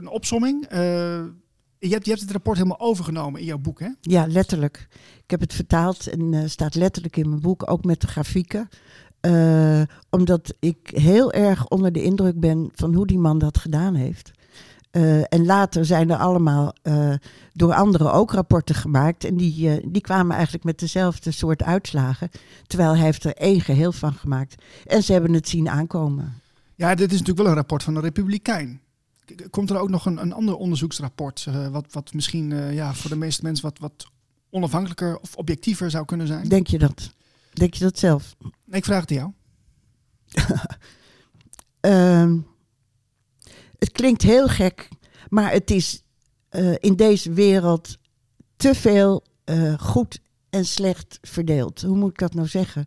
[0.00, 0.66] een opsomming.
[1.78, 3.88] Je, hebt, je hebt het rapport helemaal overgenomen in jouw boek, hè?
[4.00, 4.88] Ja, letterlijk.
[5.24, 8.68] Ik heb het vertaald en staat letterlijk in mijn boek, ook met de grafieken.
[9.24, 13.94] Eh, omdat ik heel erg onder de indruk ben van hoe die man dat gedaan
[13.94, 14.30] heeft.
[14.90, 17.14] Eh, en later zijn er allemaal eh,
[17.52, 19.24] door anderen ook rapporten gemaakt.
[19.24, 22.30] En die, die kwamen eigenlijk met dezelfde soort uitslagen.
[22.66, 24.62] Terwijl hij heeft er één geheel van gemaakt.
[24.86, 26.40] En ze hebben het zien aankomen.
[26.74, 28.80] Ja, dit is natuurlijk wel een rapport van een republikein.
[29.50, 33.42] Komt er ook nog een, een ander onderzoeksrapport, wat, wat misschien ja, voor de meeste
[33.42, 34.06] mensen wat, wat
[34.50, 36.48] onafhankelijker of objectiever zou kunnen zijn?
[36.48, 37.12] Denk je dat?
[37.54, 38.36] Denk je dat zelf?
[38.70, 39.32] Ik vraag het aan jou.
[41.80, 42.38] Ehm,
[43.78, 44.88] het klinkt heel gek,
[45.28, 46.02] maar het is
[46.48, 47.98] eh, in deze wereld
[48.56, 51.82] te veel eh, goed en slecht verdeeld.
[51.82, 52.86] Hoe moet ik dat nou zeggen?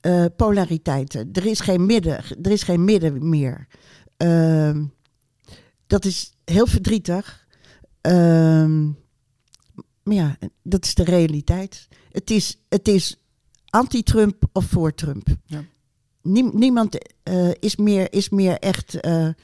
[0.00, 1.28] Eh, polariteiten.
[1.32, 3.66] Er is geen midden, er is geen midden meer.
[4.16, 4.84] Ehm,
[5.86, 7.46] dat is heel verdrietig.
[8.00, 8.84] Ehm,
[10.02, 11.88] maar ja, dat is de realiteit.
[12.12, 13.19] Het is, het is
[13.70, 15.28] anti-Trump of voor Trump.
[15.44, 15.64] Ja.
[16.22, 19.34] Niem- niemand eh, is, meer, is meer echt eh, eh,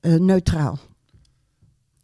[0.00, 0.78] neutraal.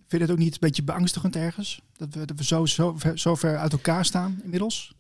[0.08, 1.80] Vind je het ook niet een beetje beangstigend ergens?
[1.96, 4.94] Dat we, dat we zo, zo, ver, zo ver uit elkaar staan inmiddels?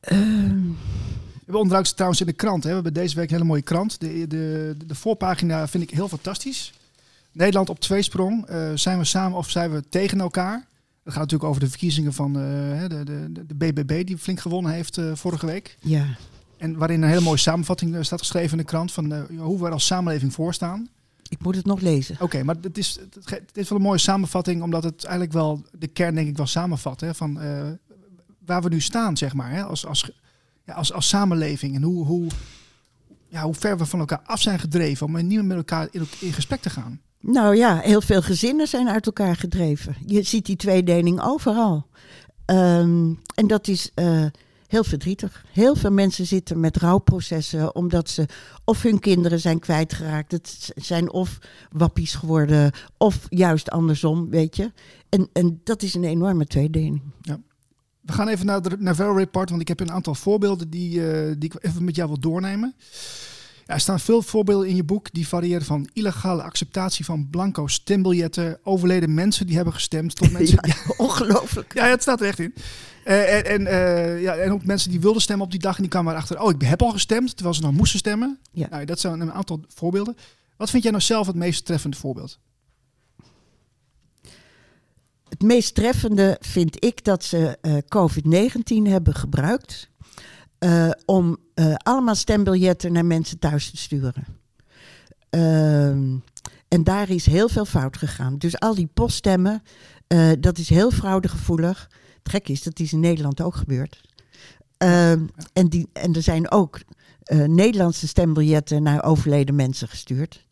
[0.00, 2.62] Ehm, We hebben onderuit trouwens in de krant.
[2.62, 2.68] Hè.
[2.68, 4.00] We hebben deze week een hele mooie krant.
[4.00, 6.72] De, de, de voorpagina vind ik heel fantastisch.
[7.32, 8.46] Nederland op tweesprong.
[8.46, 10.66] Eh zijn we samen of zijn we tegen elkaar?
[11.04, 14.72] Dat gaat natuurlijk over de verkiezingen van eh, de, de, de BBB die flink gewonnen
[14.72, 15.76] heeft eh, vorige week.
[15.80, 16.06] ja.
[16.56, 19.66] En waarin een hele mooie samenvatting eh, staat geschreven in de krant van hoe we
[19.66, 20.88] er als samenleving voor staan.
[21.28, 22.16] Ik moet het nog lezen.
[22.20, 25.64] Oké, maar het is, het het is wel een mooie samenvatting, omdat het eigenlijk wel
[25.78, 27.00] de kern denk ik wel samenvat.
[27.00, 27.38] Hè, van
[28.44, 30.10] waar we nu staan, zeg maar, hè, als, als,
[30.64, 31.74] ja, als, als samenleving.
[31.74, 32.26] En hoe, hoe,
[33.28, 36.06] ja, hoe ver we van elkaar af zijn gedreven om niet meer met elkaar in,
[36.20, 37.00] in gesprek te gaan.
[37.26, 39.96] Nou ja, heel veel gezinnen zijn uit elkaar gedreven.
[40.06, 41.86] Je ziet die tweedeling overal.
[42.44, 44.24] Ehm, en dat is eh,
[44.66, 45.44] heel verdrietig.
[45.52, 48.26] Heel veel mensen zitten met rouwprocessen omdat ze
[48.64, 50.32] of hun kinderen zijn kwijtgeraakt.
[50.32, 51.38] Het zijn of
[51.70, 54.72] wappies geworden of juist andersom, weet je.
[55.08, 57.02] En, en dat is een enorme tweedeling.
[58.00, 61.34] We gaan even naar de Navarro Report, want ik heb een aantal voorbeelden die, eh,
[61.38, 62.74] die ik even met jou wil doornemen.
[63.66, 67.66] Ja, er staan veel voorbeelden in je boek die variëren van illegale acceptatie van blanco
[67.66, 70.58] stembiljetten, overleden mensen die hebben gestemd, tot mensen...
[70.62, 71.74] Ja, ongelooflijk.
[71.74, 72.54] Ja, het staat er echt in.
[73.04, 75.82] Eh, en, en, eh, ja, en ook mensen die wilden stemmen op die dag en
[75.82, 78.38] die kwamen erachter, oh, ik heb al gestemd, terwijl ze nog moesten stemmen.
[78.52, 78.66] Ja.
[78.70, 80.16] Nou, dat zijn een aantal voorbeelden.
[80.56, 82.38] Wat vind jij nou zelf het meest treffende voorbeeld?
[85.28, 89.88] Het meest treffende vind ik dat ze eh, COVID-19 hebben gebruikt
[90.64, 94.24] eh, om eh, allemaal stembiljetten naar mensen thuis te sturen.
[95.30, 96.16] Ehm,
[96.68, 98.38] en daar is heel veel fout gegaan.
[98.38, 99.62] Dus al die poststemmen,
[100.06, 101.90] eh, dat is heel fraudegevoelig.
[102.22, 104.00] Het gek is, dat is in Nederland ook gebeurd.
[104.76, 106.80] Ehm, en, die, en er zijn ook
[107.46, 110.46] Nederlandse stembiljetten naar overleden mensen gestuurd.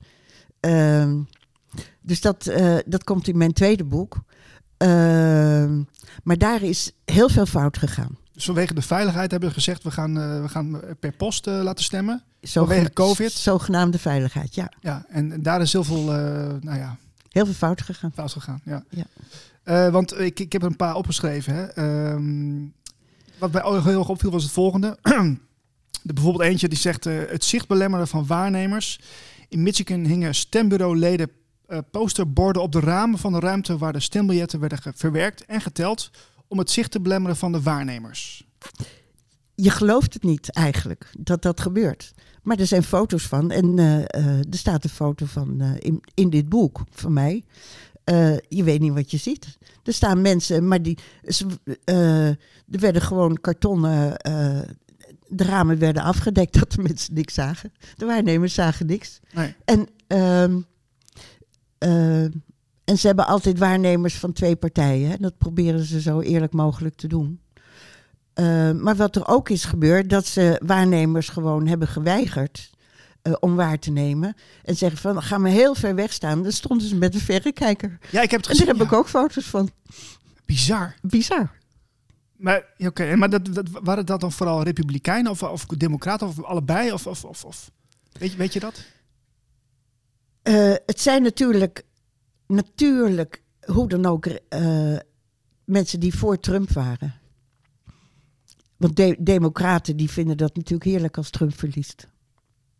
[0.60, 1.20] Ehm,
[2.00, 2.52] dus dat,
[2.86, 4.16] dat komt in mijn tweede boek.
[6.22, 8.20] Maar daar is heel veel fout gegaan.
[8.42, 11.60] Dus vanwege de veiligheid hebben we gezegd, we gaan, eh, we gaan per post eh,
[11.62, 12.22] laten stemmen.
[12.42, 13.32] Vanwege COVID?
[13.32, 14.72] Zogenaamde veiligheid, ja.
[14.80, 16.16] Ja, en, daar is heel veel, eh,
[16.60, 16.96] nou ja,
[17.28, 18.12] Heel veel fout gegaan.
[18.14, 18.60] fout gegaan.
[18.64, 18.84] Ja.
[19.64, 19.90] Ja.
[19.90, 21.54] Want ik, ik heb er een paar opgeschreven.
[21.54, 21.64] Hè.
[21.64, 22.66] Ehm,
[23.38, 24.98] wat mij heel erg opviel was het volgende.
[25.02, 25.38] de,
[26.14, 29.00] bijvoorbeeld eentje die zegt het zicht belemmeren van waarnemers.
[29.48, 31.30] In Michigan hingen stembureauleden
[31.90, 36.10] posterborden op de ramen van de ruimte waar de stembiljetten werden verwerkt en geteld
[36.52, 38.46] om het zicht te belemmeren van de waarnemers.
[39.54, 42.12] Je gelooft het niet eigenlijk dat dat gebeurt.
[42.42, 43.50] Maar er zijn foto's van.
[43.50, 47.44] En eh, eh, er staat een foto van eh, in, in dit boek van mij.
[48.48, 49.58] Je weet niet wat je ziet.
[49.84, 50.98] Er staan mensen, maar die.
[51.22, 51.46] Ze,
[52.70, 54.16] er werden gewoon kartonnen.
[55.26, 57.72] de ramen werden afgedekt dat de mensen niks zagen.
[57.96, 59.20] De waarnemers zagen niks.
[59.32, 59.54] Nee.
[59.64, 60.60] En, ehm,
[61.82, 62.24] eh,
[62.84, 65.10] en ze hebben altijd waarnemers van twee partijen.
[65.10, 65.16] Hè?
[65.16, 67.40] Dat proberen ze zo eerlijk mogelijk te doen.
[68.34, 72.70] Eh, maar wat er ook is gebeurd, dat ze waarnemers gewoon hebben geweigerd
[73.22, 74.36] eh, om waar te nemen.
[74.64, 76.42] En zeggen van, ga maar heel ver weg staan.
[76.42, 77.98] Dan stonden ze met een verrekijker.
[78.10, 79.70] Ja, ik heb het En daar heb ik ook foto's van.
[80.46, 80.94] Bizar.
[81.02, 81.50] Bizar.
[82.36, 86.92] Maar, oké, maar dat, dat, waren dat dan vooral republikeinen of, of democraten of allebei?
[86.92, 87.70] Of, of, of, of?
[88.12, 88.84] Weet, je, weet je dat?
[90.42, 91.82] Eh, het zijn natuurlijk,
[92.54, 94.96] natuurlijk, hoe dan ook, eh,
[95.64, 97.14] mensen die voor Trump waren.
[98.76, 102.08] Want de- democraten die vinden dat natuurlijk heerlijk als Trump verliest.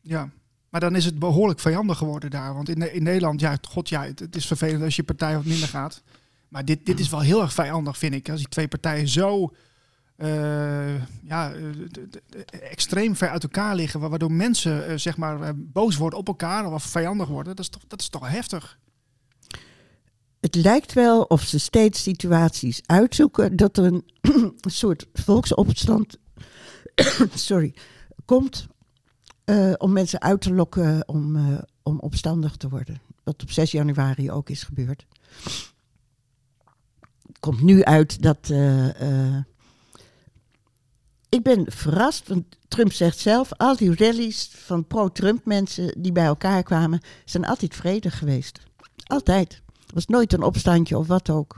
[0.00, 0.30] Ja.
[0.68, 2.54] Maar dan is het behoorlijk vijandig geworden daar.
[2.54, 5.68] Want in, in Nederland, ja, god ja, het, is vervelend als je partij wat minder
[5.68, 6.02] gaat.
[6.48, 8.28] Maar dit, dit is wel heel erg vijandig, vind ik.
[8.30, 9.52] Als die twee partijen zo
[10.16, 11.62] eh, ja, eh,
[12.70, 16.82] extreem ver uit elkaar liggen, wa- waardoor mensen zeg maar boos worden op elkaar of
[16.84, 18.78] vijandig worden, dat is toch, dat is toch heftig.
[20.42, 24.04] Het lijkt wel of ze steeds situaties uitzoeken dat er een,
[24.60, 26.18] soort volksopstand
[27.34, 27.74] sorry,
[28.24, 28.66] komt
[29.44, 33.00] eh, om mensen uit te lokken om, eh, om opstandig te worden.
[33.24, 35.06] Wat op 6 januari ook is gebeurd.
[37.40, 38.50] Komt nu uit dat.
[38.50, 39.36] eh,
[41.28, 46.24] ik ben verrast, want Trump zegt zelf: al die rallies van pro-Trump mensen die bij
[46.24, 48.60] elkaar kwamen, zijn altijd vredig geweest.
[49.06, 49.61] Altijd.
[49.92, 51.56] Was nooit een opstandje of wat ook.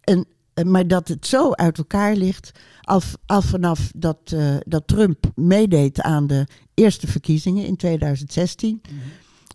[0.00, 2.50] En, eh, maar dat het zo uit elkaar ligt,
[2.80, 8.80] al, v- al vanaf dat, eh, dat Trump meedeed aan de eerste verkiezingen in 2016,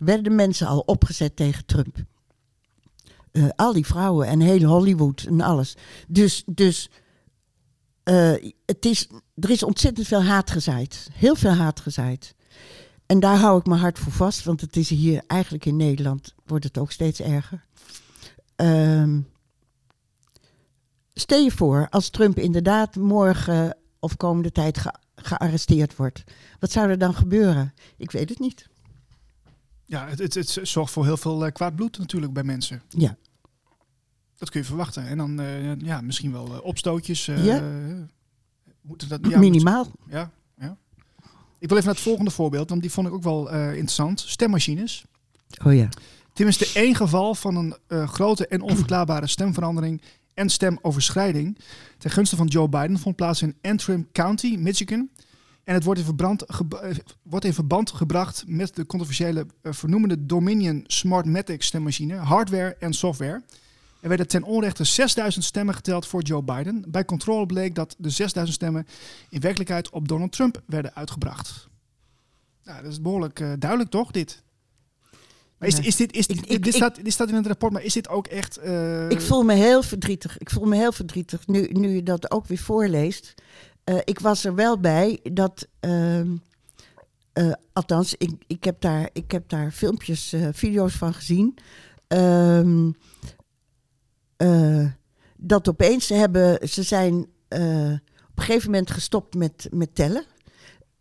[0.04, 1.96] werden de mensen al opgezet tegen Trump.
[3.32, 5.76] Eh, al die vrouwen en heel Hollywood en alles.
[6.08, 6.90] Dus, dus
[8.66, 11.08] het is, er is ontzettend veel haat gezaaid.
[11.12, 12.34] Heel veel haat gezaaid.
[13.06, 16.34] En daar hou ik mijn hart voor vast, want het is hier eigenlijk in Nederland
[16.46, 17.64] wordt het ook steeds erger.
[18.60, 19.20] Ehm,
[21.14, 26.24] stel je voor, als Trump inderdaad morgen of komende tijd ge- gearresteerd wordt,
[26.58, 27.74] wat zou er dan gebeuren?
[27.96, 28.68] Ik weet het niet.
[29.84, 32.82] Ja, het, het, het zorgt voor heel veel eh, kwaad bloed natuurlijk bij mensen.
[32.88, 33.16] Ja,
[34.36, 35.06] Dat kun je verwachten.
[35.06, 37.24] En dan eh, ja, misschien wel eh, opstootjes.
[37.24, 37.62] Ja.
[38.80, 39.86] Moeten dat, ja, minimaal.
[40.08, 40.76] Ja, ja.
[41.58, 44.20] Ik wil even naar het volgende voorbeeld, want die vond ik ook wel interessant.
[44.20, 45.04] Stemmachines.
[45.64, 45.88] Oh ja.
[46.32, 50.02] Tenminste één geval van een eh, grote en onverklaarbare stemverandering
[50.34, 51.58] en stemoverschrijding
[51.98, 55.08] ten gunste van Joe Biden vond plaats in Antrim County, Michigan.
[55.64, 56.74] En het wordt in, verbrand, geb-
[57.42, 63.42] eh, verband gebracht met de controversiële eh, vernoemende Dominion Smartmatic stemmachine, hardware en software.
[64.00, 66.84] Er werden ten onrechte 6000 stemmen geteld voor Joe Biden.
[66.88, 68.86] Bij controle bleek dat de 6000 stemmen
[69.28, 71.68] in werkelijkheid op Donald Trump werden uitgebracht.
[72.64, 74.42] Nou, dat is behoorlijk eh, duidelijk toch, dit?
[75.60, 77.82] Maar is, dit, is, dit, ik- dit, ik- staat, dit staat in het rapport, maar
[77.82, 78.56] is dit ook echt...
[78.56, 80.38] eh, Ik voel me heel verdrietig.
[80.38, 83.34] Ik voel me heel verdrietig nu, nu je dat ook weer voorleest.
[83.84, 85.66] Eh, ik was er wel bij dat.
[85.80, 86.36] ehm,
[87.32, 91.58] eh, althans, ik, ik, heb daar, ik heb daar filmpjes, video's van gezien.
[92.06, 92.90] Ehm,
[94.36, 94.86] eh,
[95.36, 96.68] dat opeens ze hebben.
[96.68, 97.14] Ze zijn
[98.30, 100.24] op een gegeven moment gestopt met, met tellen.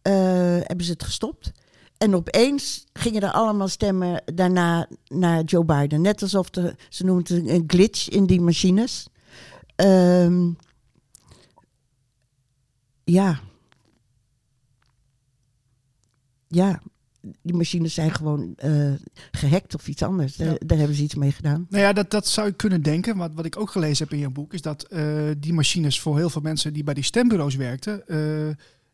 [0.02, 1.52] Hebben ze het gestopt.
[2.00, 6.02] En opeens gingen er allemaal stemmen daarna naar Joe Biden.
[6.02, 9.08] Net alsof er, ze noemen het een glitch in die machines.
[9.76, 10.50] Ehm,
[13.04, 13.40] ja.
[16.48, 16.82] Ja,
[17.42, 18.94] die machines zijn gewoon eh,
[19.32, 20.36] gehackt of iets anders.
[20.36, 20.58] Daar, Ja.
[20.66, 21.66] daar hebben ze iets mee gedaan.
[21.70, 23.18] Nou ja, dat, dat zou je kunnen denken.
[23.18, 26.18] Wat, wat ik ook gelezen heb in je boek, is dat eh, die machines voor
[26.18, 28.18] heel veel mensen die bij die stembureaus werkten, eh,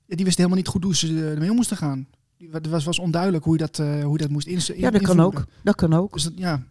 [0.08, 2.08] die wisten helemaal niet goed hoe ze ermee om moesten gaan.
[2.52, 4.84] Het was, was onduidelijk hoe je dat, eh, hoe je dat moest inzetten.
[4.84, 5.46] Ja, dat kan ook.
[5.64, 6.14] Dat kan ook.
[6.14, 6.64] Dus dat, ja,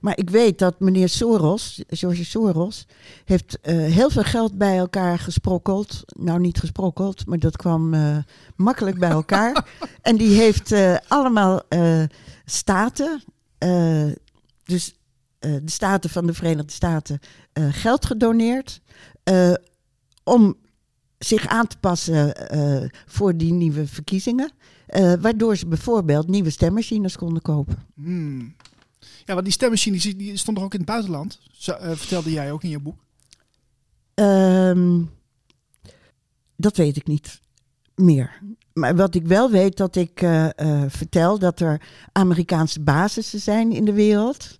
[0.00, 2.86] Maar ik weet dat meneer Soros, George Soros,
[3.24, 6.02] heeft eh, heel veel geld bij elkaar gesprokkeld.
[6.06, 8.16] Nou, niet gesprokkeld, maar dat kwam eh,
[8.56, 9.66] makkelijk bij elkaar.
[10.02, 10.74] en die heeft
[11.08, 11.60] allemaal
[12.44, 13.22] staten,
[14.64, 14.94] dus
[15.38, 17.18] de staten van de Verenigde Staten,
[17.52, 18.80] geld gedoneerd.
[20.24, 20.56] om
[21.18, 22.34] zich aan te passen
[23.06, 24.52] voor die nieuwe verkiezingen.
[24.90, 27.86] Eh, waardoor ze bijvoorbeeld nieuwe stemmachines konden kopen.
[27.94, 28.54] hmm.
[29.24, 31.40] ja, want die stemmachines die, die stond toch ook in het buitenland?
[31.52, 33.04] Zo, eh, vertelde jij ook in je boek.
[34.14, 35.02] Ehm,
[36.56, 37.40] dat weet ik niet
[37.94, 38.42] meer.
[38.72, 40.48] Maar wat ik wel weet, dat ik eh,
[40.88, 41.80] vertel dat er
[42.12, 44.58] Amerikaanse basissen zijn in de wereld.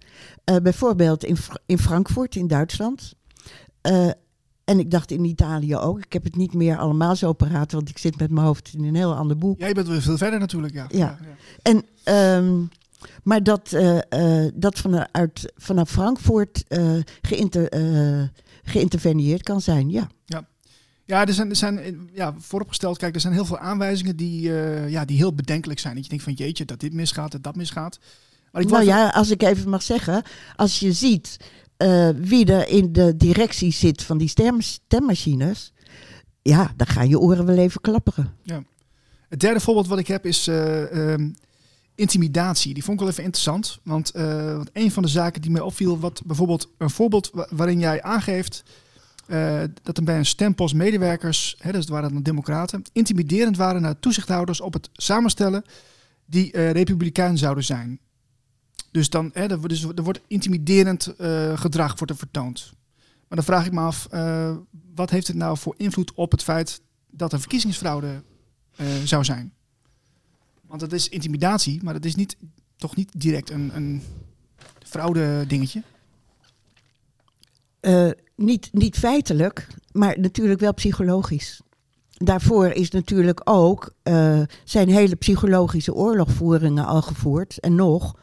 [0.62, 3.14] Bijvoorbeeld in, in Frankfurt in Duitsland.
[4.70, 5.98] Eh, en ik dacht in Italië ook.
[5.98, 8.84] Ik heb het niet meer allemaal zo paraat, want ik zit met mijn hoofd in
[8.84, 9.58] een heel ander boek.
[9.58, 10.86] Jij bent weer veel verder natuurlijk, ja.
[10.88, 11.18] Ja.
[11.62, 12.62] En, ehm,
[13.22, 18.22] maar dat, eh, eh, dat vanuit, vanaf Frankfurt eh, geïnter, eh,
[18.62, 20.08] geïnterveneerd kan zijn, ja.
[21.10, 24.60] Ja, er zijn, er zijn eh, ja, vooropgesteld, kijk, er zijn heel veel aanwijzingen die,
[24.60, 25.94] eh, ja, die heel bedenkelijk zijn.
[25.94, 27.98] Dat je denkt van jeetje, dat dit misgaat, dat dat misgaat.
[28.52, 30.22] Maar ik Nou ja, als ik even mag zeggen,
[30.56, 31.36] als je ziet
[31.80, 35.72] eh, wie er in de directie zit van die stem, stemmachines,
[36.42, 38.34] ja, dan gaan je oren wel even klapperen.
[39.28, 41.30] Het derde voorbeeld wat ik heb is eh, ehm,
[41.94, 42.74] intimidatie.
[42.74, 43.78] Die vond ik wel even interessant.
[43.84, 47.48] Want, eh, want een van de zaken die mij opviel, wat bijvoorbeeld een voorbeeld wa-
[47.50, 48.62] waarin jij aangeeft
[49.82, 53.98] dat er bij een stempost medewerkers, hè, dus het waren dan democraten, intimiderend waren naar
[53.98, 55.64] toezichthouders op het samenstellen
[56.26, 58.00] die republikein zouden zijn.
[58.90, 62.72] Dus dan, hè, er, wordt- dus er wordt intimiderend eh, gedrag wordt er vertoond.
[62.98, 64.56] Maar dan vraag ik me af, eh,
[64.94, 68.22] wat heeft het nou voor invloed op het feit dat er verkiezingsfraude
[68.76, 69.52] eh, zou zijn?
[70.66, 72.36] Want dat is intimidatie, maar dat is niet,
[72.76, 74.02] toch niet direct een, een
[74.86, 75.82] fraude dingetje.
[78.36, 81.60] Niet, niet feitelijk, maar natuurlijk wel psychologisch.
[82.10, 83.94] Daarvoor is natuurlijk ook
[84.64, 87.58] zijn hele psychologische oorlogvoeringen al gevoerd.
[87.58, 88.14] En nog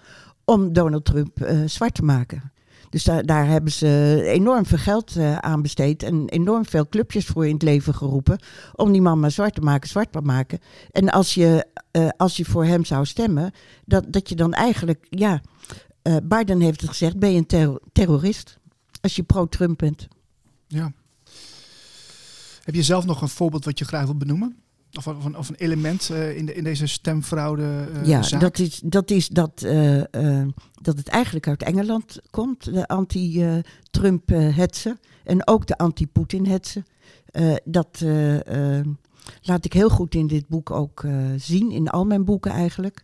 [0.50, 2.52] om Donald Trump eh, zwart te maken.
[2.90, 6.04] Dus daar, daar hebben ze enorm veel geld eh, aan besteed.
[6.04, 8.40] En enorm veel clubjes voor in het leven geroepen.
[8.76, 10.60] Om die man maar zwart te maken, zwart te maken.
[10.92, 13.52] En als je, eh, als je voor hem zou stemmen,
[13.86, 15.42] dat, dat je dan eigenlijk, ja.
[16.24, 18.60] Biden heeft het gezegd: ben je een terro- terrorist?
[19.02, 20.08] Als je pro-Trump bent.
[20.68, 20.92] Ja.
[22.64, 24.58] Heb je zelf nog een voorbeeld wat je graag wilt benoemen?
[24.98, 28.42] Of, of, een, of een element eh, in, de, in deze stemfraude eh, ja, zaak?
[28.42, 30.02] dat is, dat, is dat, eh,
[30.82, 35.00] dat het eigenlijk uit Engeland komt, de anti-Trump-hetsen.
[35.24, 36.86] en ook de anti-Poetin-hetsen.
[37.64, 38.04] Dat
[39.42, 41.06] laat ik heel goed in dit boek ook
[41.38, 43.02] zien, in al mijn boeken eigenlijk.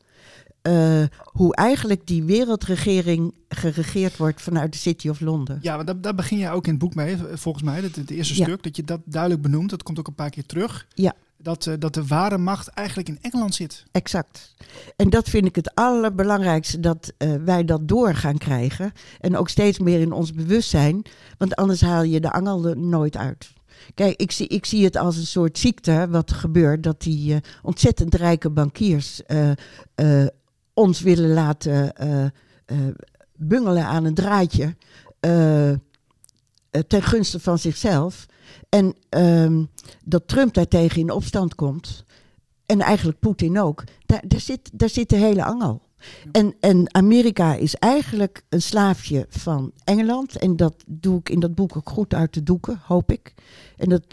[1.24, 5.60] Hoe eigenlijk die wereldregering geregeerd wordt vanuit de City of Londen.
[5.62, 7.82] Ja, maar daar, daar begin jij ook in het boek mee, volgens mij.
[7.82, 8.44] Het, het eerste Ja.
[8.44, 9.70] stuk, dat je dat duidelijk benoemt.
[9.70, 10.88] Dat komt ook een paar keer terug.
[10.94, 11.14] Ja.
[11.44, 13.84] Dat, eh, dat de ware macht eigenlijk in Engeland zit.
[13.92, 14.56] Exact.
[14.96, 18.92] En dat vind ik het allerbelangrijkste, dat eh, wij dat door gaan krijgen.
[19.20, 21.02] En ook steeds meer in ons bewustzijn,
[21.38, 23.54] want anders haal je de angel er nooit uit.
[23.94, 27.40] Kijk, ik zie, ik zie het als een soort ziekte wat gebeurt, dat die eh,
[27.62, 29.22] ontzettend rijke bankiers
[30.74, 31.94] ons willen laten
[33.36, 34.76] bungelen aan een draadje
[36.88, 38.26] ten gunste van zichzelf.
[38.70, 39.64] En ehm,
[40.06, 42.06] dat Trump daartegen in opstand komt.
[42.66, 43.84] En eigenlijk Poetin ook.
[44.06, 45.82] Daar, zit, daar zit de hele angel.
[46.32, 50.38] En, en Amerika is eigenlijk een slaafje van Engeland.
[50.38, 53.34] En dat doe ik in dat boek ook goed uit te doeken, hoop ik.
[53.78, 54.04] En dat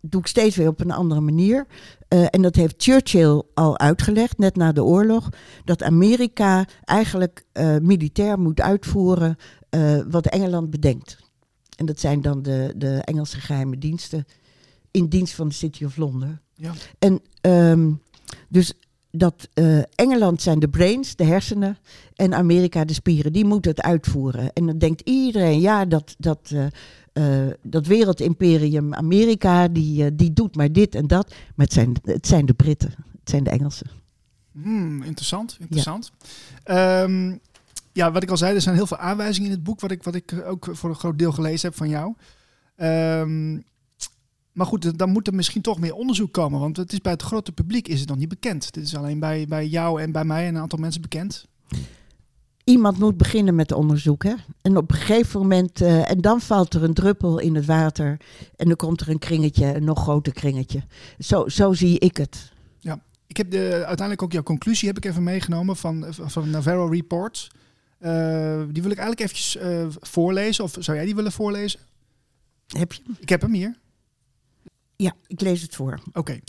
[0.00, 1.66] doe ik steeds weer op een andere manier.
[2.08, 5.28] Eh, en dat heeft Churchill al uitgelegd, net na de oorlog.
[5.64, 9.36] Dat Amerika eigenlijk eh, militair moet uitvoeren
[9.68, 11.25] eh, wat Engeland bedenkt.
[11.76, 14.26] En dat zijn dan de, de Engelse geheime diensten
[14.90, 16.40] in dienst van de City of Londen.
[16.54, 16.72] Ja.
[16.98, 17.92] En ehm,
[18.48, 18.72] dus
[19.10, 21.78] dat eh, Engeland zijn de brains, de hersenen,
[22.14, 23.32] en Amerika de spieren.
[23.32, 24.52] Die moeten het uitvoeren.
[24.52, 26.66] En dan denkt iedereen, ja, dat, dat, eh,
[27.46, 31.34] eh, dat wereldimperium Amerika, die, die doet maar dit en dat.
[31.54, 33.86] Maar het zijn, het zijn de Britten, het zijn de Engelsen.
[34.52, 36.12] Hmm, interessant, interessant.
[36.64, 37.48] Ja.
[37.96, 40.02] Ja, wat ik al zei, er zijn heel veel aanwijzingen in het boek, wat ik,
[40.02, 42.14] wat ik ook voor een groot deel gelezen heb van jou.
[42.76, 43.64] Um,
[44.52, 47.22] maar goed, dan moet er misschien toch meer onderzoek komen, want het is bij het
[47.22, 48.72] grote publiek is het nog niet bekend.
[48.72, 51.46] Dit is alleen bij, bij jou en bij mij en een aantal mensen bekend.
[52.64, 54.34] Iemand moet beginnen met onderzoek, hè?
[54.62, 58.16] En op een gegeven moment, uh, en dan valt er een druppel in het water
[58.56, 60.82] en dan komt er een kringetje, een nog groter kringetje.
[61.18, 62.52] Zo, zo zie ik het.
[62.78, 66.86] Ja, ik heb de, uiteindelijk ook jouw conclusie heb ik even meegenomen van, van Navarro
[66.86, 67.50] Report.
[68.00, 71.80] Uh, die wil ik eigenlijk eventjes uh, voorlezen, of zou jij die willen voorlezen?
[72.66, 73.02] Heb je?
[73.18, 73.78] Ik heb hem hier.
[74.96, 76.00] Ja, ik lees het voor.
[76.06, 76.18] Oké.
[76.18, 76.42] Okay.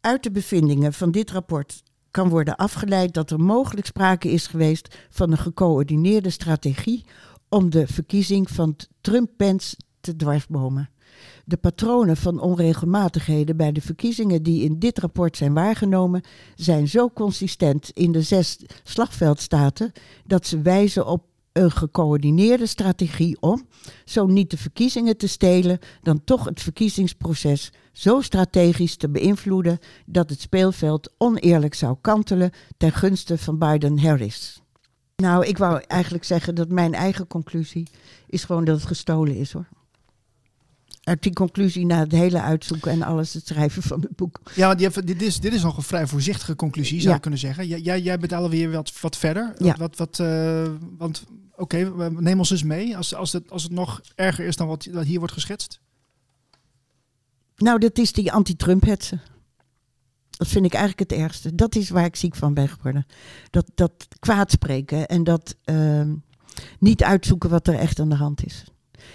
[0.00, 4.96] Uit de bevindingen van dit rapport kan worden afgeleid dat er mogelijk sprake is geweest
[5.10, 7.04] van een gecoördineerde strategie
[7.48, 10.90] om de verkiezing van Trump-Pence te dwarsbomen.
[11.44, 16.22] De patronen van onregelmatigheden bij de verkiezingen die in dit rapport zijn waargenomen,
[16.54, 19.92] zijn zo consistent in de zes slagveldstaten
[20.26, 23.66] dat ze wijzen op een gecoördineerde strategie om,
[24.04, 30.30] zo niet de verkiezingen te stelen, dan toch het verkiezingsproces zo strategisch te beïnvloeden dat
[30.30, 34.62] het speelveld oneerlijk zou kantelen ten gunste van Biden-Harris.
[35.16, 37.88] Nou, ik wou eigenlijk zeggen dat mijn eigen conclusie
[38.26, 39.68] is gewoon dat het gestolen is hoor.
[41.08, 44.40] Uit die conclusie na het hele uitzoeken en alles het schrijven van het boek.
[44.54, 47.14] Ja, dit, is, dit is nog een vrij voorzichtige conclusie, zou Ja.
[47.14, 47.66] je kunnen zeggen.
[47.66, 49.54] Jij, jij bent alweer wat, wat verder.
[49.58, 49.76] Ja.
[49.78, 51.24] Wat, wat, uh, want
[51.56, 52.96] oké, okay, neem ons eens mee.
[52.96, 55.80] Als, als, het, als het nog erger is dan wat, wat hier wordt geschetst.
[57.56, 59.20] Nou, dat is die anti-Trump-hetsen.
[60.30, 61.54] Dat vind ik eigenlijk het ergste.
[61.54, 63.06] Dat is waar ik ziek van ben geworden.
[63.50, 66.02] Dat, dat kwaadspreken en dat uh,
[66.78, 68.64] niet uitzoeken wat er echt aan de hand is.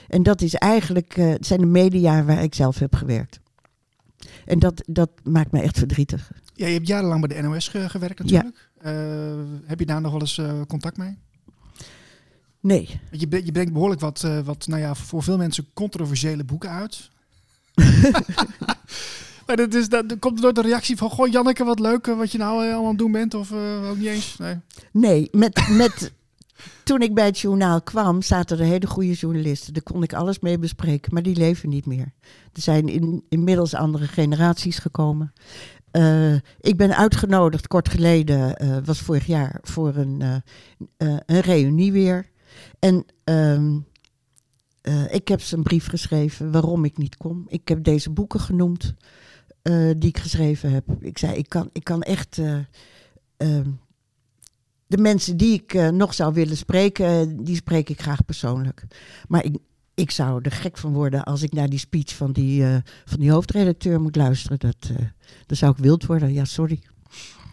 [0.07, 3.39] En dat is eigenlijk, uh, het zijn de media waar ik zelf heb gewerkt.
[4.45, 6.31] En dat, dat maakt me echt verdrietig.
[6.55, 8.69] Ja, je hebt jarenlang bij de NOS ge- gewerkt natuurlijk.
[8.77, 8.93] Eh,
[9.65, 11.17] heb je daar nog wel eens eh, contact mee?
[12.59, 12.99] Nee.
[13.09, 16.69] Want Je, je brengt behoorlijk wat, eh, wat, nou ja, voor veel mensen controversiële boeken
[16.69, 17.09] uit.
[19.47, 22.31] maar dat, is, dat, komt door de reactie van, goh Janneke, wat leuk eh, wat
[22.31, 23.33] je nou eh, allemaal aan het doen bent.
[23.33, 24.37] Of eh, ook niet eens.
[24.37, 24.55] Nee.
[24.91, 26.11] Nee, met, met,
[26.83, 29.73] toen ik bij het journaal kwam, zaten er hele goede journalisten.
[29.73, 32.13] Daar kon ik alles mee bespreken, maar die leven niet meer.
[32.53, 35.33] Er zijn in, inmiddels andere generaties gekomen.
[35.91, 40.21] Eh, ik ben uitgenodigd kort geleden, eh, was vorig jaar, voor een,
[40.97, 42.29] eh, een reunie weer.
[42.79, 43.79] En ehm,
[44.81, 47.45] eh, ik heb ze een brief geschreven waarom ik niet kom.
[47.47, 48.93] Ik heb deze boeken genoemd
[49.97, 50.83] die ik geschreven heb.
[50.99, 52.41] Ik zei, ik kan, ik kan echt...
[54.95, 58.85] de mensen die ik eh, nog zou willen spreken, eh, die spreek ik graag persoonlijk.
[59.27, 59.57] Maar ik,
[59.93, 62.75] ik zou er gek van worden als ik naar die speech van die, eh,
[63.05, 64.59] van die hoofdredacteur moet luisteren.
[64.59, 64.95] Dat, eh,
[65.45, 66.33] dan zou ik wild worden.
[66.33, 66.79] Ja, sorry.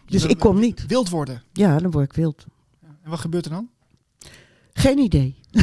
[0.06, 0.86] Dus ik kom niet.
[0.86, 1.42] Wild worden.
[1.52, 2.46] Ja, dan word ik wild.
[3.02, 3.68] En wat gebeurt er dan?
[4.72, 5.40] Geen idee.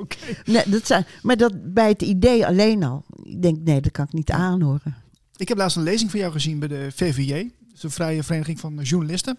[0.00, 0.16] Oké.
[0.44, 3.04] Nee, dat zijn, maar dat bij het idee alleen al.
[3.22, 4.96] Ik denk, nee, dat kan ik niet aanhoren.
[5.36, 7.32] Ik heb laatst een lezing van jou gezien bij de VVJ.
[7.32, 9.38] Dat is de Vrije Vereniging van Journalisten.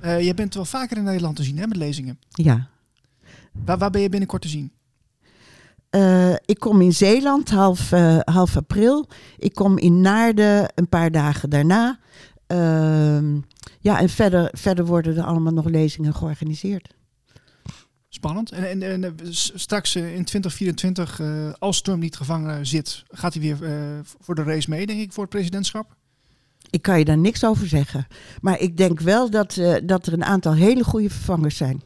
[0.00, 2.18] Eh je bent wel vaker in Nederland te zien hè, met lezingen.
[2.28, 2.68] Ja.
[3.64, 4.72] Waar, waar ben je binnenkort te zien?
[5.90, 9.08] Eh, ik kom in Zeeland half, eh, half april.
[9.36, 11.98] Ik kom in Naarden een paar dagen daarna.
[12.46, 13.40] Ehm,
[13.80, 16.96] ja, en verder, verder worden er allemaal nog lezingen georganiseerd.
[18.08, 18.52] Spannend.
[18.52, 23.58] En, en, en straks in 2024, eh, als Trump niet gevangen zit, gaat hij weer
[24.20, 25.96] voor de race mee, denk ik, voor het presidentschap.
[26.70, 28.06] Ik kan je daar niks over zeggen.
[28.40, 31.82] Maar ik denk wel dat, eh, dat er een aantal hele goede vervangers zijn.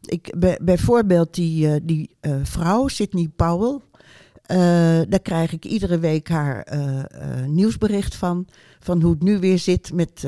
[0.00, 3.78] Ik, bij, bijvoorbeeld die, eh, die eh, vrouw, Sydney Powell.
[5.08, 6.66] daar krijg ik iedere week haar
[7.46, 8.46] nieuwsbericht van.
[8.80, 10.26] Van hoe het nu weer zit met.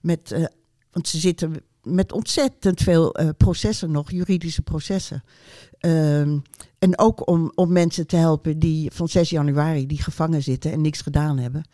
[0.00, 0.50] met
[0.92, 5.22] want ze zitten met ontzettend veel processen nog, juridische processen.
[5.78, 6.38] Ehm,
[6.78, 10.80] en ook om, om mensen te helpen die van 6 januari die gevangen zitten en
[10.80, 11.64] niks gedaan hebben.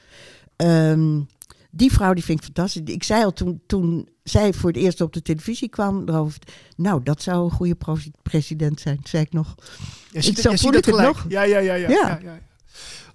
[0.56, 1.20] Ehm,
[1.70, 2.82] die vrouw die vind ik fantastisch.
[2.94, 6.38] Ik zei al toen, toen zij voor het eerst op de televisie kwam erover.
[6.76, 7.76] Nou, dat zou een goede
[8.22, 9.54] president zijn, zei ik nog.
[10.10, 11.24] Ja, Ik zo voel ik het nog.
[11.28, 12.08] Ja, ja, ja, ja, Ja.
[12.08, 12.38] ja, ja.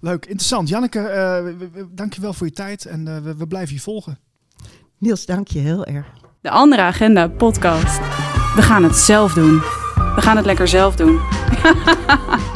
[0.00, 0.68] Leuk, interessant.
[0.68, 3.74] Janneke, eh, we- we- dank je wel voor je tijd en eh, we, we blijven
[3.74, 4.18] je volgen.
[4.98, 6.06] Niels, dank je heel erg.
[6.40, 7.98] De Andere Agenda podcast.
[8.54, 9.58] We gaan het zelf doen.
[10.14, 11.20] We gaan het lekker zelf doen.